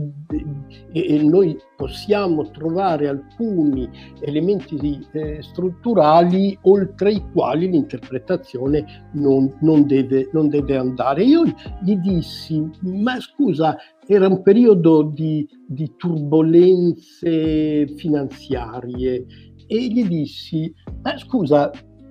[0.92, 3.88] eh, noi possiamo trovare alcuni
[4.20, 11.22] elementi eh, strutturali oltre i quali l'interpretazione non, non, deve, non deve andare.
[11.22, 11.44] Io
[11.82, 13.76] gli dissi, ma scusa,
[14.12, 19.24] era un periodo di, di turbulenze finanziarie
[19.68, 21.70] e gli dissi, ma scusa,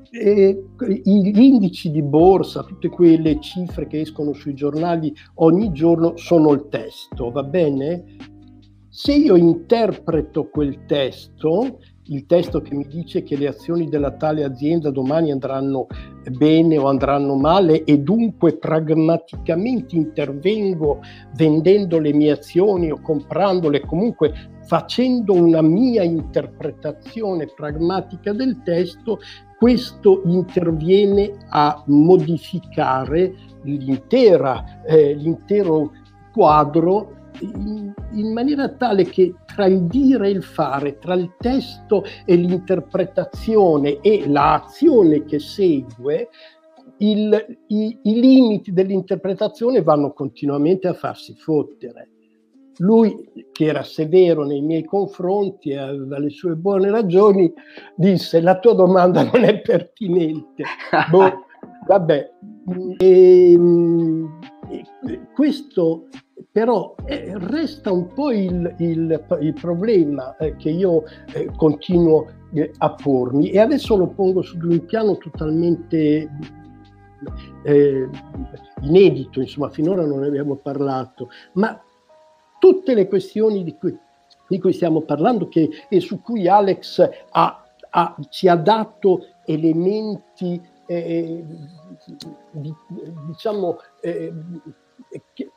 [0.10, 0.64] eh,
[1.04, 6.70] gli indici di borsa, tutte quelle cifre che escono sui giornali ogni giorno sono il
[6.70, 8.06] testo, va bene?
[8.88, 11.80] Se io interpreto quel testo,
[12.10, 15.88] il testo che mi dice che le azioni della tale azienda domani andranno
[16.32, 21.02] bene o andranno male e dunque pragmaticamente intervengo
[21.36, 24.34] vendendo le mie azioni o comprandole, comunque
[24.66, 29.20] facendo una mia interpretazione pragmatica del testo,
[29.58, 33.34] questo interviene a modificare
[33.64, 35.92] l'intera, eh, l'intero
[36.32, 42.04] quadro in, in, maniera tale che tra il dire e il fare, tra il testo
[42.26, 46.30] e l'interpretazione e l'azione che segue,
[47.00, 52.10] il, i, i limiti dell'interpretazione vanno continuamente a farsi fottere.
[52.78, 57.52] Lui, che era severo nei miei confronti e aveva le sue buone ragioni,
[57.96, 60.64] disse la tua domanda non è pertinente.
[61.12, 61.46] boh,
[61.88, 62.32] vabbè,
[62.98, 66.08] e, ehm, e questo
[66.52, 72.72] però eh, resta un po' il, il, il problema eh, che io eh, continuo eh,
[72.78, 73.50] a pormi.
[73.50, 76.30] E adesso lo pongo su un piano totalmente
[77.64, 78.10] eh,
[78.82, 81.80] inedito, insomma finora non ne abbiamo parlato, ma
[82.60, 83.98] tutte le questioni di cui,
[84.48, 90.62] di cui stiamo parlando che, e su cui Alex ha, ha, ci ha dato elementi
[90.86, 91.44] eh,
[92.52, 92.74] di,
[93.28, 93.78] diciamo
[95.34, 95.52] che,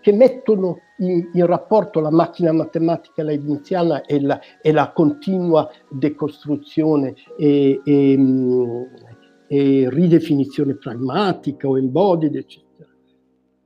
[0.00, 7.14] che, mettono in, in, rapporto la macchina matematica leibniziana e la, e la continua decostruzione
[7.38, 8.18] e, e,
[9.46, 12.90] e, ridefinizione pragmatica o embodied, eccetera.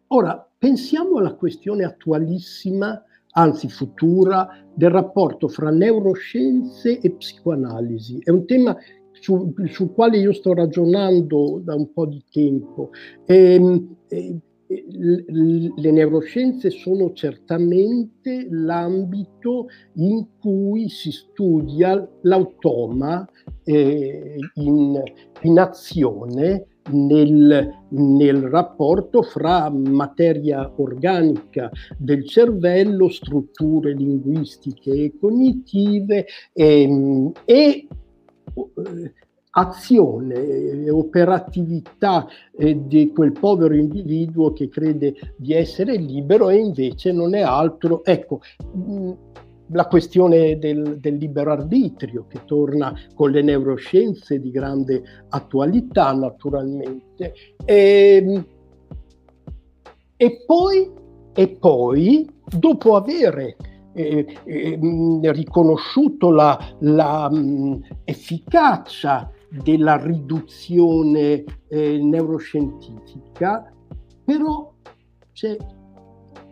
[0.09, 3.03] Ora, pensiamo alla questione attualissima,
[3.33, 8.21] anzi futura, del rapporto fra neuroscienze e psicoanalisi.
[8.23, 8.77] È un tema
[9.11, 9.53] sul,
[9.93, 12.91] quale io sto ragionando da un po' di tempo.
[13.25, 14.39] E, ehm, e,
[14.87, 23.29] le neuroscienze sono certamente l'ambito in cui si studia l'automa
[23.65, 25.03] eh, in,
[25.43, 37.33] in, azione nel, nel, rapporto fra materia organica del cervello, strutture linguistiche e cognitive ehm,
[37.45, 37.87] e,
[38.55, 39.13] e
[39.57, 42.27] azione, operatività
[42.57, 48.05] eh, di quel povero individuo che crede di essere libero e invece non è altro.
[48.05, 48.41] Ecco,
[48.73, 49.13] mh,
[49.69, 57.33] la questione del, del, libero arbitrio che torna con le neuroscienze di grande attualità naturalmente.
[57.65, 58.47] E, ehm,
[60.17, 60.91] E poi,
[61.35, 62.27] e poi
[62.57, 63.57] dopo aver
[63.95, 64.79] eh, eh,
[65.33, 69.31] riconosciuto la, la mh, efficacia
[69.63, 73.73] della riduzione eh, neuroscientifica,
[74.25, 74.73] però
[75.33, 75.57] c'è,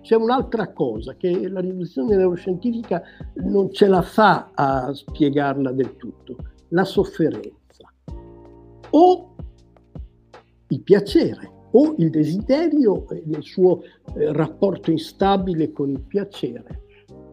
[0.02, 3.02] c'è, un'altra cosa, che la riduzione neuroscientifica
[3.36, 6.36] non ce la fa a spiegarla del tutto,
[6.68, 7.60] la sofferenza
[8.90, 9.34] o
[10.68, 16.82] il piacere o il desiderio e il suo eh, rapporto instabile con il piacere.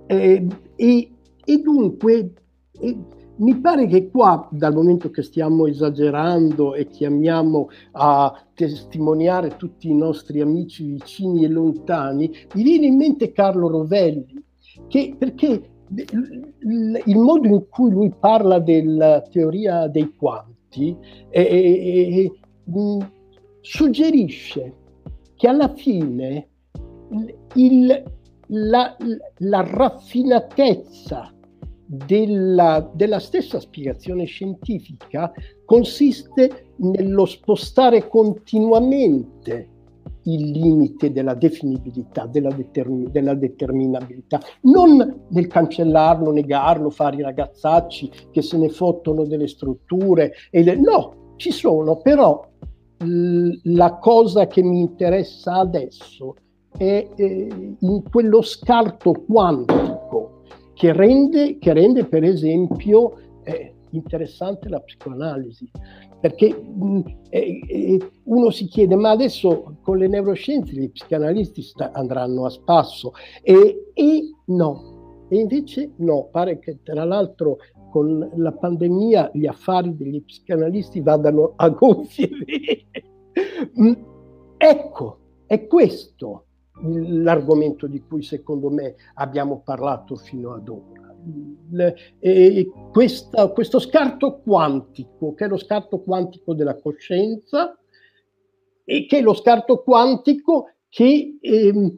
[0.08, 1.12] Eh, e,
[1.44, 2.34] e, dunque
[2.72, 2.98] eh,
[3.40, 9.95] mi pare che qua, dal momento che stiamo esagerando e chiamiamo a testimoniare tutti i
[9.95, 14.44] nostri amici vicini e lontani, mi viene in mente Carlo Rovelli,
[14.88, 20.95] che, perché il modo in cui lui parla della teoria dei quanti
[21.30, 22.32] eh, eh,
[23.61, 24.74] suggerisce
[25.36, 26.48] che alla fine
[27.56, 28.03] il,
[28.48, 28.95] la,
[29.38, 31.34] la, raffinatezza
[31.91, 35.34] della, della, stessa spiegazione scientifica
[35.66, 39.78] consiste nello spostare continuamente
[40.26, 48.11] il limite della definibilità, della, determin- della determinabilità, non nel cancellarlo, negarlo, fare i ragazzacci
[48.30, 50.76] che se ne fottono delle strutture, le...
[50.76, 52.48] no, ci sono, però
[53.64, 56.36] la cosa che mi interessa adesso
[56.78, 60.28] è eh, in quello scarto quantico
[60.80, 65.69] che rende, che rende per esempio eh, interessante la psicoanalisi.
[66.22, 72.45] Perché mh, eh, uno si chiede, ma adesso con le neuroscienze gli psicanalisti sta, andranno
[72.45, 73.11] a spasso?
[73.41, 77.57] E, e no, e invece no, pare che tra l'altro
[77.89, 82.30] con la pandemia gli affari degli psicanalisti vadano a gonfie.
[83.80, 83.93] Mm,
[84.57, 86.45] ecco, è questo
[86.81, 91.15] l'argomento di cui secondo me abbiamo parlato fino ad ora.
[92.19, 97.77] E questa, questo scarto quantico, che è lo scarto quantico della coscienza,
[98.84, 101.97] e che è lo scarto quantico che eh,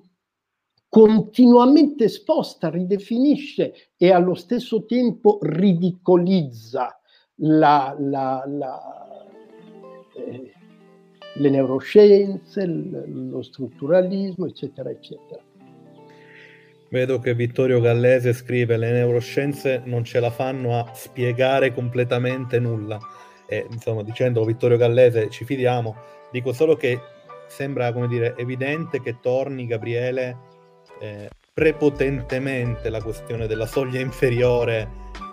[0.89, 6.99] continuamente sposta, ridefinisce e allo stesso tempo ridicolizza
[7.35, 9.25] la, la, la,
[10.17, 10.51] eh,
[11.33, 15.41] le neuroscienze, lo strutturalismo, eccetera, eccetera.
[16.89, 22.99] Vedo che Vittorio Gallese scrive le neuroscienze non ce la fanno a spiegare completamente nulla.
[23.47, 25.95] E, insomma, dicendo Vittorio Gallese ci fidiamo,
[26.31, 26.99] dico solo che
[27.47, 30.37] sembra, come dire, evidente che torni Gabriele
[30.99, 34.89] eh, prepotentemente la questione della soglia inferiore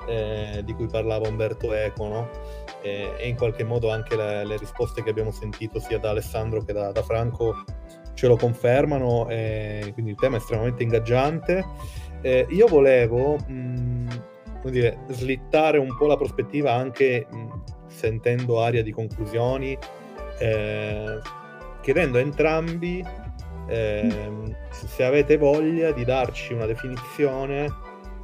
[0.09, 2.31] eh, di cui parlava Umberto Eco, no?
[3.19, 6.73] E, in qualche modo anche le, le, risposte che abbiamo sentito sia da Alessandro che
[6.73, 7.65] da, da Franco
[8.15, 11.65] ce lo confermano, quindi il tema è estremamente ingaggiante.
[12.21, 14.23] Eh, io volevo mh,
[14.65, 19.79] dire, slittare un po' la prospettiva anche mh, sentendo aria di conclusioni,
[20.41, 21.19] eh,
[21.81, 23.05] chiedendo a entrambi
[23.69, 27.73] ehm, se avete voglia di darci una definizione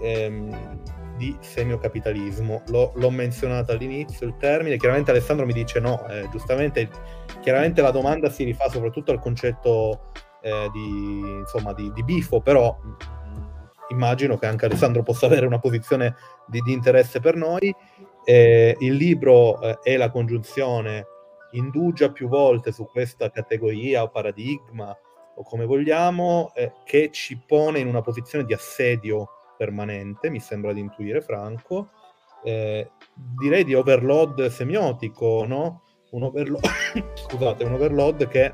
[0.01, 0.82] ehm,
[1.16, 2.62] di semiocapitalismo.
[2.69, 6.89] L'ho, l'ho, menzionato all'inizio il termine, chiaramente Alessandro mi dice no, eh, giustamente,
[7.41, 10.12] chiaramente la domanda si rifà soprattutto al concetto
[10.43, 12.77] eh, di, insomma, di, di, bifo, però
[13.89, 16.15] immagino che anche Alessandro possa avere una posizione
[16.47, 17.74] di, di interesse per noi.
[18.24, 21.07] Eh, il libro eh, è la congiunzione
[21.53, 24.97] indugia più volte su questa categoria o paradigma
[25.36, 30.72] o come vogliamo, eh, che ci pone in una posizione di assedio permanente, mi sembra
[30.72, 31.90] di intuire Franco,
[32.43, 32.90] eh,
[33.39, 35.82] direi di overload semiotico, no?
[36.10, 36.64] Un overload,
[37.14, 38.52] scusate, un overload che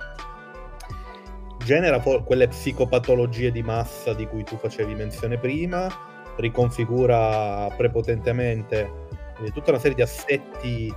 [1.64, 5.88] genera po- quelle psicopatologie di massa di cui tu facevi menzione prima,
[6.36, 9.08] riconfigura prepotentemente
[9.52, 10.94] tutta una serie di assetti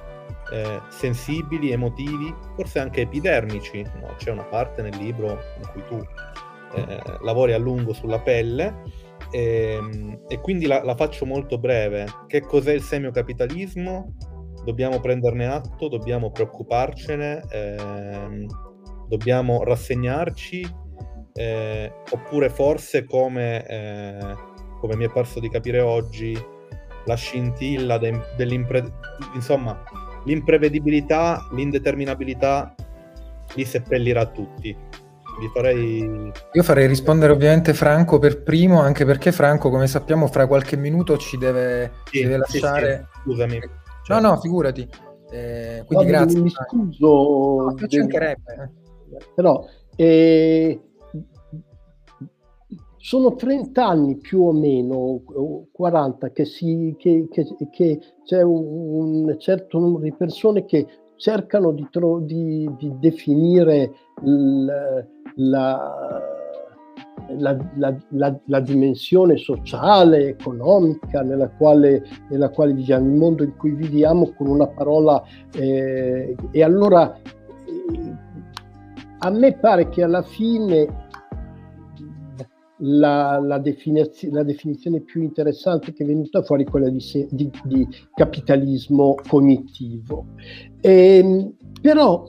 [0.51, 3.81] eh, sensibili, emotivi, forse anche epidermici.
[4.01, 4.15] No?
[4.17, 6.05] C'è una parte nel libro in cui tu
[6.75, 8.83] eh, lavori a lungo sulla pelle.
[9.33, 12.05] E, ehm, e quindi la, la, faccio molto breve.
[12.27, 14.15] Che cos'è il semiocapitalismo?
[14.63, 18.45] Dobbiamo prenderne atto, dobbiamo preoccuparcene, ehm,
[19.09, 20.65] dobbiamo rassegnarci,
[21.33, 24.35] eh, oppure forse come, eh,
[24.79, 26.37] come mi è parso di capire oggi,
[27.05, 28.83] la scintilla de, dell'impre...
[29.33, 29.83] insomma,
[30.25, 32.73] l'imprevedibilità, l'indeterminabilità
[33.55, 34.75] li seppellirà tutti.
[35.39, 36.31] Vi farei...
[36.51, 41.17] Io farei rispondere ovviamente Franco per primo, anche perché Franco, come sappiamo, fra qualche minuto
[41.17, 43.09] ci deve, sì, ci deve lasciare.
[43.11, 43.59] Sì, Scusami.
[44.07, 44.81] No, no, figurati.
[45.31, 46.41] Eh, quindi Guarda, grazie.
[46.41, 46.97] Mi scuso.
[46.99, 48.09] No, del...
[48.13, 48.69] Eh.
[49.35, 49.65] Però
[49.95, 50.81] eh,
[52.97, 55.23] sono 30 anni più o meno,
[55.71, 60.87] 40, che, si, che, che, che c'è un, un, certo numero di persone che
[61.23, 63.93] cercano di, tro- di, di definire
[64.23, 64.65] l,
[65.35, 66.21] la,
[67.37, 67.57] la,
[68.09, 74.33] la, la, dimensione sociale, economica nella quale, nella quale viviamo, il mondo in cui viviamo
[74.33, 75.23] con una parola.
[75.55, 78.15] Eh, e allora eh,
[79.19, 81.02] a me pare che alla fine
[82.77, 87.87] la, la, definizio, la, definizione più interessante che è venuta fuori quella di, di, di
[88.13, 90.25] capitalismo cognitivo.
[90.81, 92.25] E, ehm, però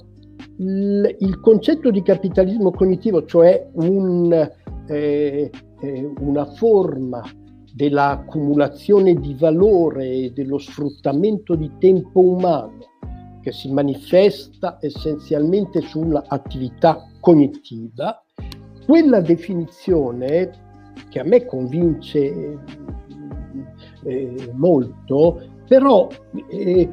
[0.59, 4.33] il, il, concetto di capitalismo cognitivo, cioè un,
[4.87, 5.51] eh,
[5.81, 7.23] eh, una forma
[7.75, 12.79] dell'accumulazione di valore e dello sfruttamento di tempo umano
[13.41, 18.24] che si manifesta essenzialmente sull'attività cognitiva,
[18.85, 20.51] quella definizione
[21.09, 22.59] che a me convince
[24.05, 26.09] eh, molto, però
[26.51, 26.91] eh,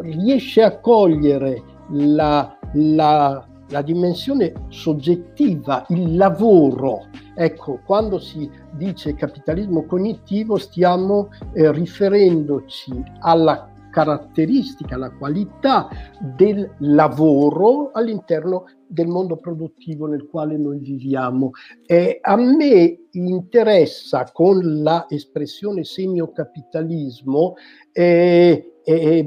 [0.00, 7.06] riesce a cogliere la, la, la, dimensione soggettiva, il lavoro.
[7.34, 15.88] Ecco, quando si dice capitalismo cognitivo stiamo eh, riferendoci alla caratteristica, la qualità
[16.18, 21.50] del lavoro all'interno del mondo produttivo nel quale noi viviamo.
[21.86, 27.54] E a me interessa con la espressione semiocapitalismo
[27.92, 29.24] eh, eh,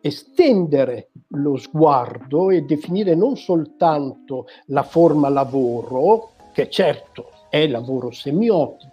[0.00, 8.89] estendere lo sguardo e definire non soltanto la forma lavoro, che certo è lavoro semiotico,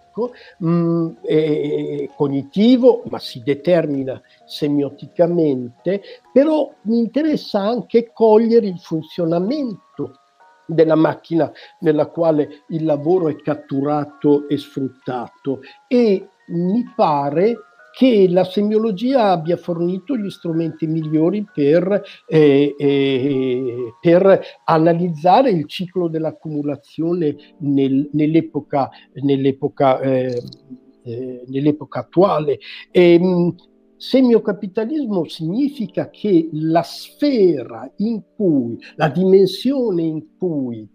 [0.58, 10.20] mh, mm, è cognitivo, ma si determina semioticamente, però mi interessa anche cogliere il funzionamento
[10.66, 11.50] della macchina
[11.80, 15.60] nella quale il lavoro è catturato e sfruttato.
[15.86, 17.56] E mi pare
[17.98, 26.06] che la semiologia abbia fornito gli strumenti migliori per, eh, eh, per analizzare il ciclo
[26.06, 30.40] dell'accumulazione nel, nell'epoca, nell'epoca, eh,
[31.02, 32.60] eh nell'epoca, attuale.
[32.92, 33.54] E, ehm,
[33.96, 40.88] Semiocapitalismo significa che la sfera in cui, la dimensione in cui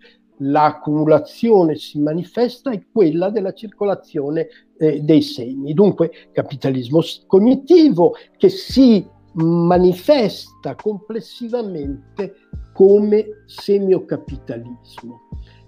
[0.44, 4.48] l'accumulazione si manifesta è quella della circolazione
[4.78, 5.74] eh, dei segni.
[5.74, 12.36] Dunque capitalismo cognitivo che si manifesta complessivamente
[12.74, 15.22] come semiocapitalismo.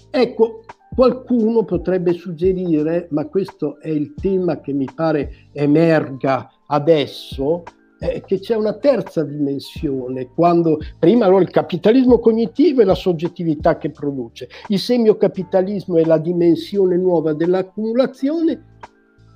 [0.10, 0.64] Ecco,
[0.96, 7.64] qualcuno potrebbe suggerire, ma questo è il tema che mi pare emerga adesso,
[8.00, 13.78] eh, che c'è una terza dimensione, quando prima allora il capitalismo cognitivo è la soggettività
[13.78, 18.78] che produce, il semiocapitalismo è la dimensione nuova dell'accumulazione,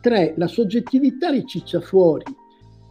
[0.02, 2.26] tre, la soggettività riciccia fuori.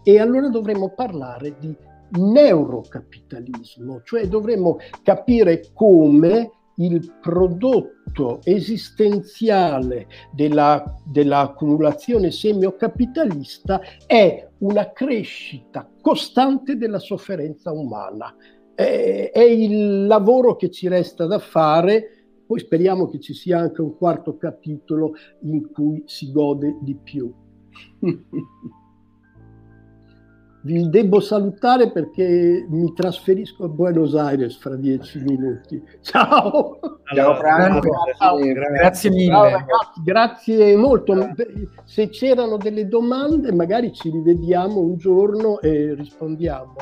[0.02, 1.74] E allora dovremmo parlare di
[2.10, 16.76] neurocapitalismo, cioè dovremmo capire come il prodotto esistenziale della, dell'accumulazione semiocapitalista è una crescita costante
[16.76, 18.34] della sofferenza umana.
[18.74, 23.82] È, è il lavoro che ci resta da fare, poi speriamo che ci sia anche
[23.82, 27.32] un quarto capitolo in cui si gode di più.
[30.60, 35.80] Vi devo salutare perché mi trasferisco a Buenos Aires fra dieci minuti.
[36.02, 36.78] Ciao!
[37.14, 39.30] Ciao Franco, grazie, grazie mille.
[39.30, 41.34] Ciao, ragazzi, grazie molto.
[41.84, 46.74] Se c'erano delle domande, magari ci rivediamo un giorno e rispondiamo.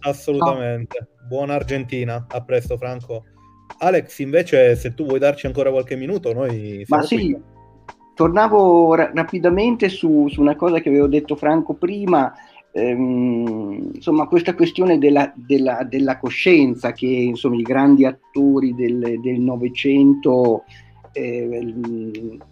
[0.00, 0.96] Assolutamente.
[0.96, 1.28] Ciao.
[1.28, 2.26] Buona Argentina.
[2.28, 3.24] A presto, Franco.
[3.78, 6.84] Alex, invece, se tu vuoi darci ancora qualche minuto, noi...
[6.88, 7.42] Ma sì, qui.
[8.14, 12.32] tornavo ra- rapidamente su, su una cosa che avevo detto Franco prima
[12.72, 20.64] ehm, insomma, questa questione della, della, della, coscienza che insomma, i grandi attori del Novecento
[21.12, 21.74] eh,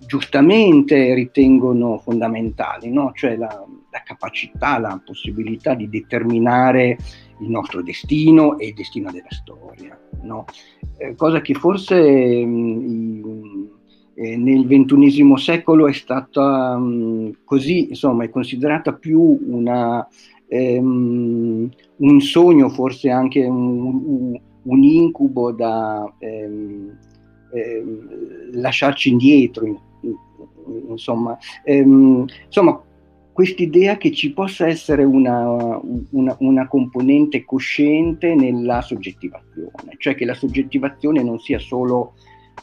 [0.06, 3.12] giustamente ritengono fondamentali, no?
[3.14, 6.96] cioè la, la, capacità, la possibilità di determinare
[7.40, 10.44] il nostro destino e il destino della storia, no?
[10.98, 13.37] eh, cosa che forse mh,
[14.20, 20.04] eh, nel ventunesimo secolo è stata um, così, insomma, è considerata più una,
[20.48, 21.68] um,
[21.98, 26.98] un sogno, forse anche un, un incubo da um,
[28.54, 29.80] lasciarci indietro,
[30.88, 32.82] insomma, insomma
[33.32, 35.80] quest'idea che ci possa essere una,
[36.10, 42.14] una, una, componente cosciente nella soggettivazione, cioè che la soggettivazione non sia solo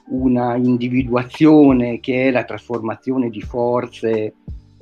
[0.08, 4.34] una individuazione che è la trasformazione di forze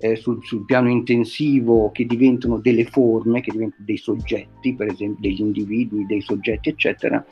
[0.04, 5.22] eh, sul, sul, piano intensivo che diventano delle forme, che diventano dei soggetti, per esempio
[5.22, 7.26] degli individui, dei soggetti, eccetera,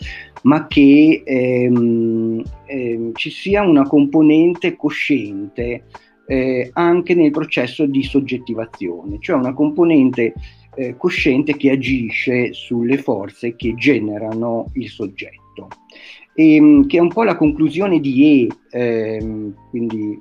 [0.43, 5.83] ma che ehm, ehm, ci sia una componente cosciente
[6.27, 10.33] eh, anche nel processo di soggettivazione, cioè una componente
[10.75, 15.67] eh, cosciente che agisce sulle forze che generano il soggetto.
[16.33, 18.47] E, ehm, che è un po' la conclusione di E,
[18.77, 20.19] ehm, quindi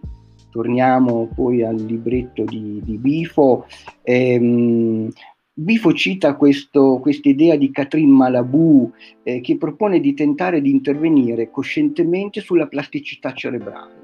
[0.50, 3.66] torniamo poi al libretto di, di Bifo.
[4.02, 5.08] Ehm,
[5.52, 8.90] Bifo cita questa idea di Catherine Malabou
[9.22, 13.99] eh, che propone di tentare di intervenire coscientemente sulla plasticità cerebrale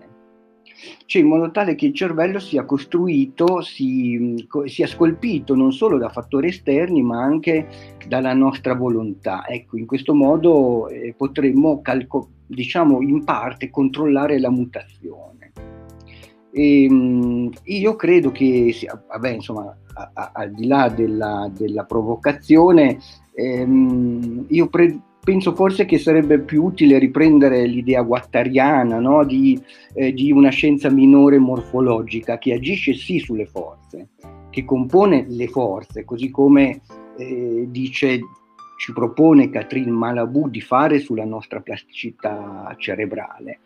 [1.06, 6.08] cioè in modo tale che il cervello sia costruito, si, sia scolpito non solo da
[6.08, 7.66] fattori esterni ma anche
[8.06, 9.46] dalla nostra volontà.
[9.46, 15.52] Ecco, in questo modo eh, potremmo, calco- diciamo, in parte controllare la mutazione.
[16.52, 18.74] E, ehm, io credo che,
[19.08, 22.98] vabbè, insomma, a, a, al di là della, della provocazione,
[23.34, 29.24] ehm, io pre- penso forse che sarebbe più utile riprendere l'idea guattariana no?
[29.24, 29.60] di,
[29.94, 34.10] eh, di, una scienza minore morfologica che agisce sì sulle forze,
[34.50, 36.80] che compone le forze, così come
[37.18, 38.20] eh, dice,
[38.78, 43.58] ci propone Catherine Malabou di fare sulla nostra plasticità cerebrale.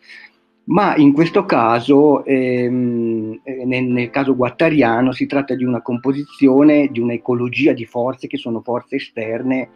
[0.65, 6.89] Ma in questo caso, ehm, eh, nel, nel, caso guattariano, si tratta di una composizione,
[6.91, 9.69] di un'ecologia di forze che sono forze esterne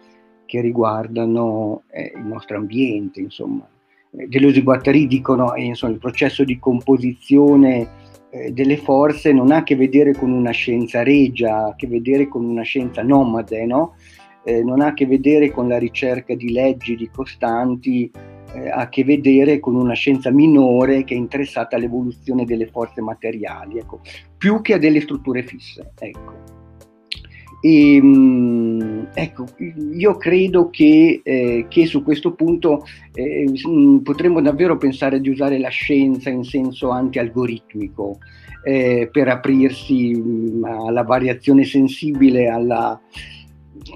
[0.55, 3.69] che riguardano eh, il nostro ambiente, insomma.
[4.13, 7.89] Eh, Deleuze e Guattari dicono eh, insomma, il processo di composizione
[8.31, 11.89] eh, delle forze non ha a che vedere con una scienza regia, ha a che
[11.89, 13.97] vedere con una scienza nomade, no?
[14.45, 18.09] Eh, non ha a che vedere con la ricerca di leggi, di costanti,
[18.55, 23.01] eh, ha a che vedere con una scienza minore che è interessata all'evoluzione delle forze
[23.01, 23.99] materiali, ecco,
[24.39, 25.91] più che a delle strutture fisse.
[25.99, 26.64] Ecco.
[27.65, 29.47] E, ehm, ecco,
[29.95, 32.85] io credo che, eh, che su questo punto
[33.15, 33.51] eh,
[34.03, 38.19] potremmo davvero pensare di usare la scienza in senso anti-algoritmico
[38.63, 43.01] eh, per aprirsi mh, alla variazione sensibile, alla,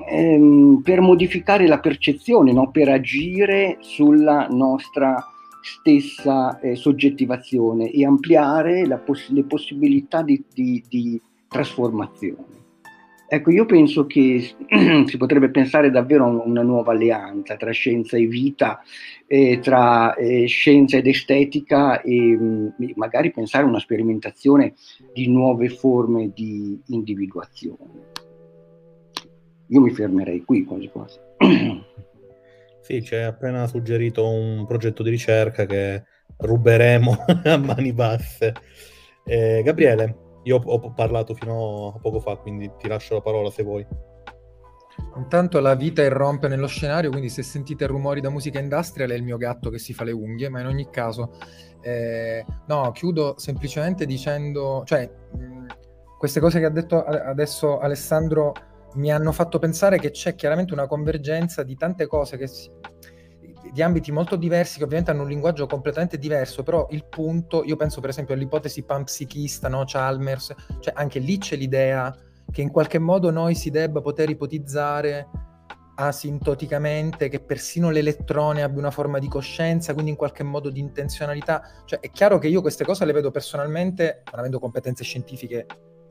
[0.08, 2.70] ehm, per modificare la percezione, no?
[2.70, 5.22] per agire sulla nostra
[5.60, 12.57] stessa eh, soggettivazione e ampliare poss- le possibilità di, di, di trasformazione.
[13.30, 14.54] Ecco, io penso che
[15.04, 18.80] si potrebbe pensare davvero a una nuova alleanza tra scienza e vita,
[19.26, 24.74] eh, tra eh, scienza ed estetica e mh, mm, magari pensare a una sperimentazione
[25.12, 28.06] di nuove forme di individuazione.
[29.66, 31.18] Io mi fermerei qui quasi quasi.
[32.80, 36.04] Sì, ci hai appena suggerito un progetto di ricerca che
[36.38, 38.54] ruberemo a mani basse.
[39.26, 43.62] Eh, Gabriele, io ho parlato fino a poco fa, quindi ti lascio la parola se
[43.62, 43.86] vuoi.
[45.16, 49.22] Intanto la vita irrompe nello scenario, quindi se sentite rumori da musica industrial è il
[49.22, 51.32] mio gatto che si fa le unghie, ma in ogni caso,
[51.82, 55.66] eh, no, chiudo semplicemente dicendo, cioè, mh,
[56.18, 58.52] queste cose che ha detto adesso Alessandro
[58.94, 62.70] mi hanno fatto pensare che c'è chiaramente una convergenza di tante cose che si,
[63.78, 67.76] di ambiti molto diversi che ovviamente hanno un linguaggio completamente diverso, però il punto, io
[67.76, 69.84] penso per esempio all'ipotesi panpsichista, no?
[69.86, 72.12] Chalmers, cioè anche lì c'è l'idea
[72.50, 75.28] che in qualche modo noi si debba poter ipotizzare
[75.94, 81.62] asintoticamente che persino l'elettrone abbia una forma di coscienza, quindi in qualche modo di intenzionalità.
[81.84, 85.66] Cioè è chiaro che io queste cose le vedo personalmente, non avendo competenze scientifiche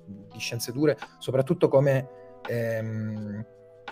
[0.05, 2.07] di scienze dure, soprattutto come
[2.47, 3.45] ehm,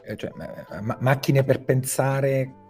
[0.05, 0.31] eh, cioè,
[0.79, 2.63] ma- macchine per pensare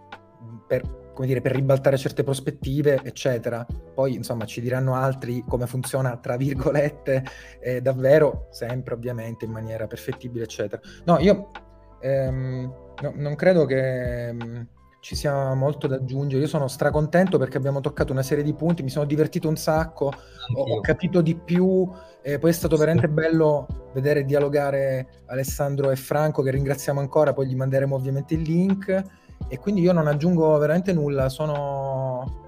[0.66, 3.66] per, come dire, per ribaltare certe prospettive, eccetera.
[3.94, 7.24] Poi, insomma, ci diranno altri come funziona, tra virgolette,
[7.60, 10.80] eh, davvero, sempre ovviamente in maniera perfettibile, eccetera.
[11.04, 11.50] No, io
[12.00, 14.68] ehm, no, non credo che ehm,
[15.00, 16.42] ci sia molto da aggiungere.
[16.42, 20.06] Io sono stracontento perché abbiamo toccato una serie di punti, mi sono divertito un sacco,
[20.54, 21.88] ho, ho, capito di più,
[22.22, 27.46] eh, poi è stato veramente bello vedere dialogare Alessandro e Franco, che ringraziamo ancora, poi
[27.46, 29.02] gli manderemo ovviamente il link
[29.48, 32.44] e quindi io non aggiungo veramente nulla, sono,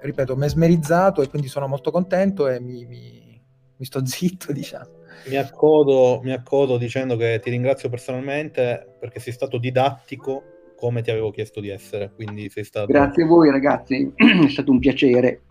[0.00, 3.42] ripeto, mesmerizzato e quindi sono molto contento e mi, mi,
[3.76, 4.98] mi sto zitto, diciamo.
[5.28, 10.42] Mi accodo, mi accodo dicendo che ti ringrazio personalmente perché sei stato didattico
[10.76, 12.10] come ti avevo chiesto di essere.
[12.14, 12.86] Quindi sei stato...
[12.86, 15.42] Grazie a voi ragazzi, è stato un piacere.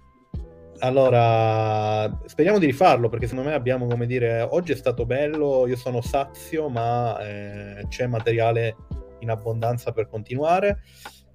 [0.79, 5.75] Allora, speriamo di rifarlo perché secondo me abbiamo, come dire, oggi è stato bello, io
[5.75, 8.77] sono sazio, ma eh, c'è materiale
[9.19, 10.81] in abbondanza per continuare.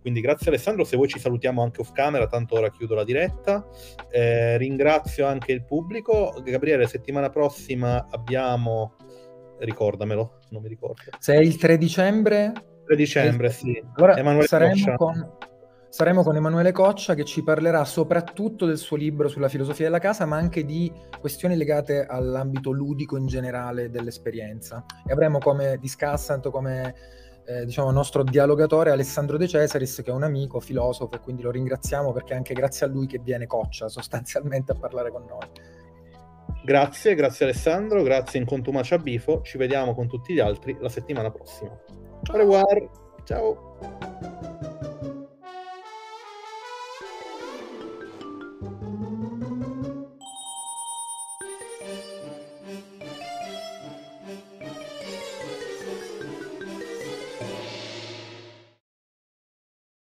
[0.04, 3.66] Quindi grazie Alessandro, se vuoi ci salutiamo anche off camera, tanto ora chiudo la diretta.
[4.10, 6.42] Eh, ringrazio anche il pubblico.
[6.44, 8.96] Gabriele, settimana prossima abbiamo...
[9.56, 11.00] Ricordamelo, non mi ricordo.
[11.18, 12.52] Se è il 3 dicembre...
[12.84, 13.82] 3 dicembre, sì.
[13.94, 15.36] Allora Emanuele saremo con,
[15.88, 20.26] saremo con Emanuele Coccia che ci parlerà soprattutto del suo libro sulla filosofia della casa,
[20.26, 24.84] ma anche di questioni legate all'ambito ludico in generale dell'esperienza.
[25.06, 26.94] E avremo come discussant, come
[27.46, 31.50] eh, diciamo, nostro dialogatore Alessandro De Cesaris, che è un amico, filosofo, e quindi lo
[31.50, 35.46] ringraziamo perché è anche grazie a lui che viene Coccia sostanzialmente a parlare con noi.
[36.64, 41.30] Grazie, grazie Alessandro, grazie in contumacia Bifo, ci vediamo con tutti gli altri la settimana
[41.30, 41.78] prossima.
[42.22, 42.62] Ciao.
[43.24, 44.33] Ciao.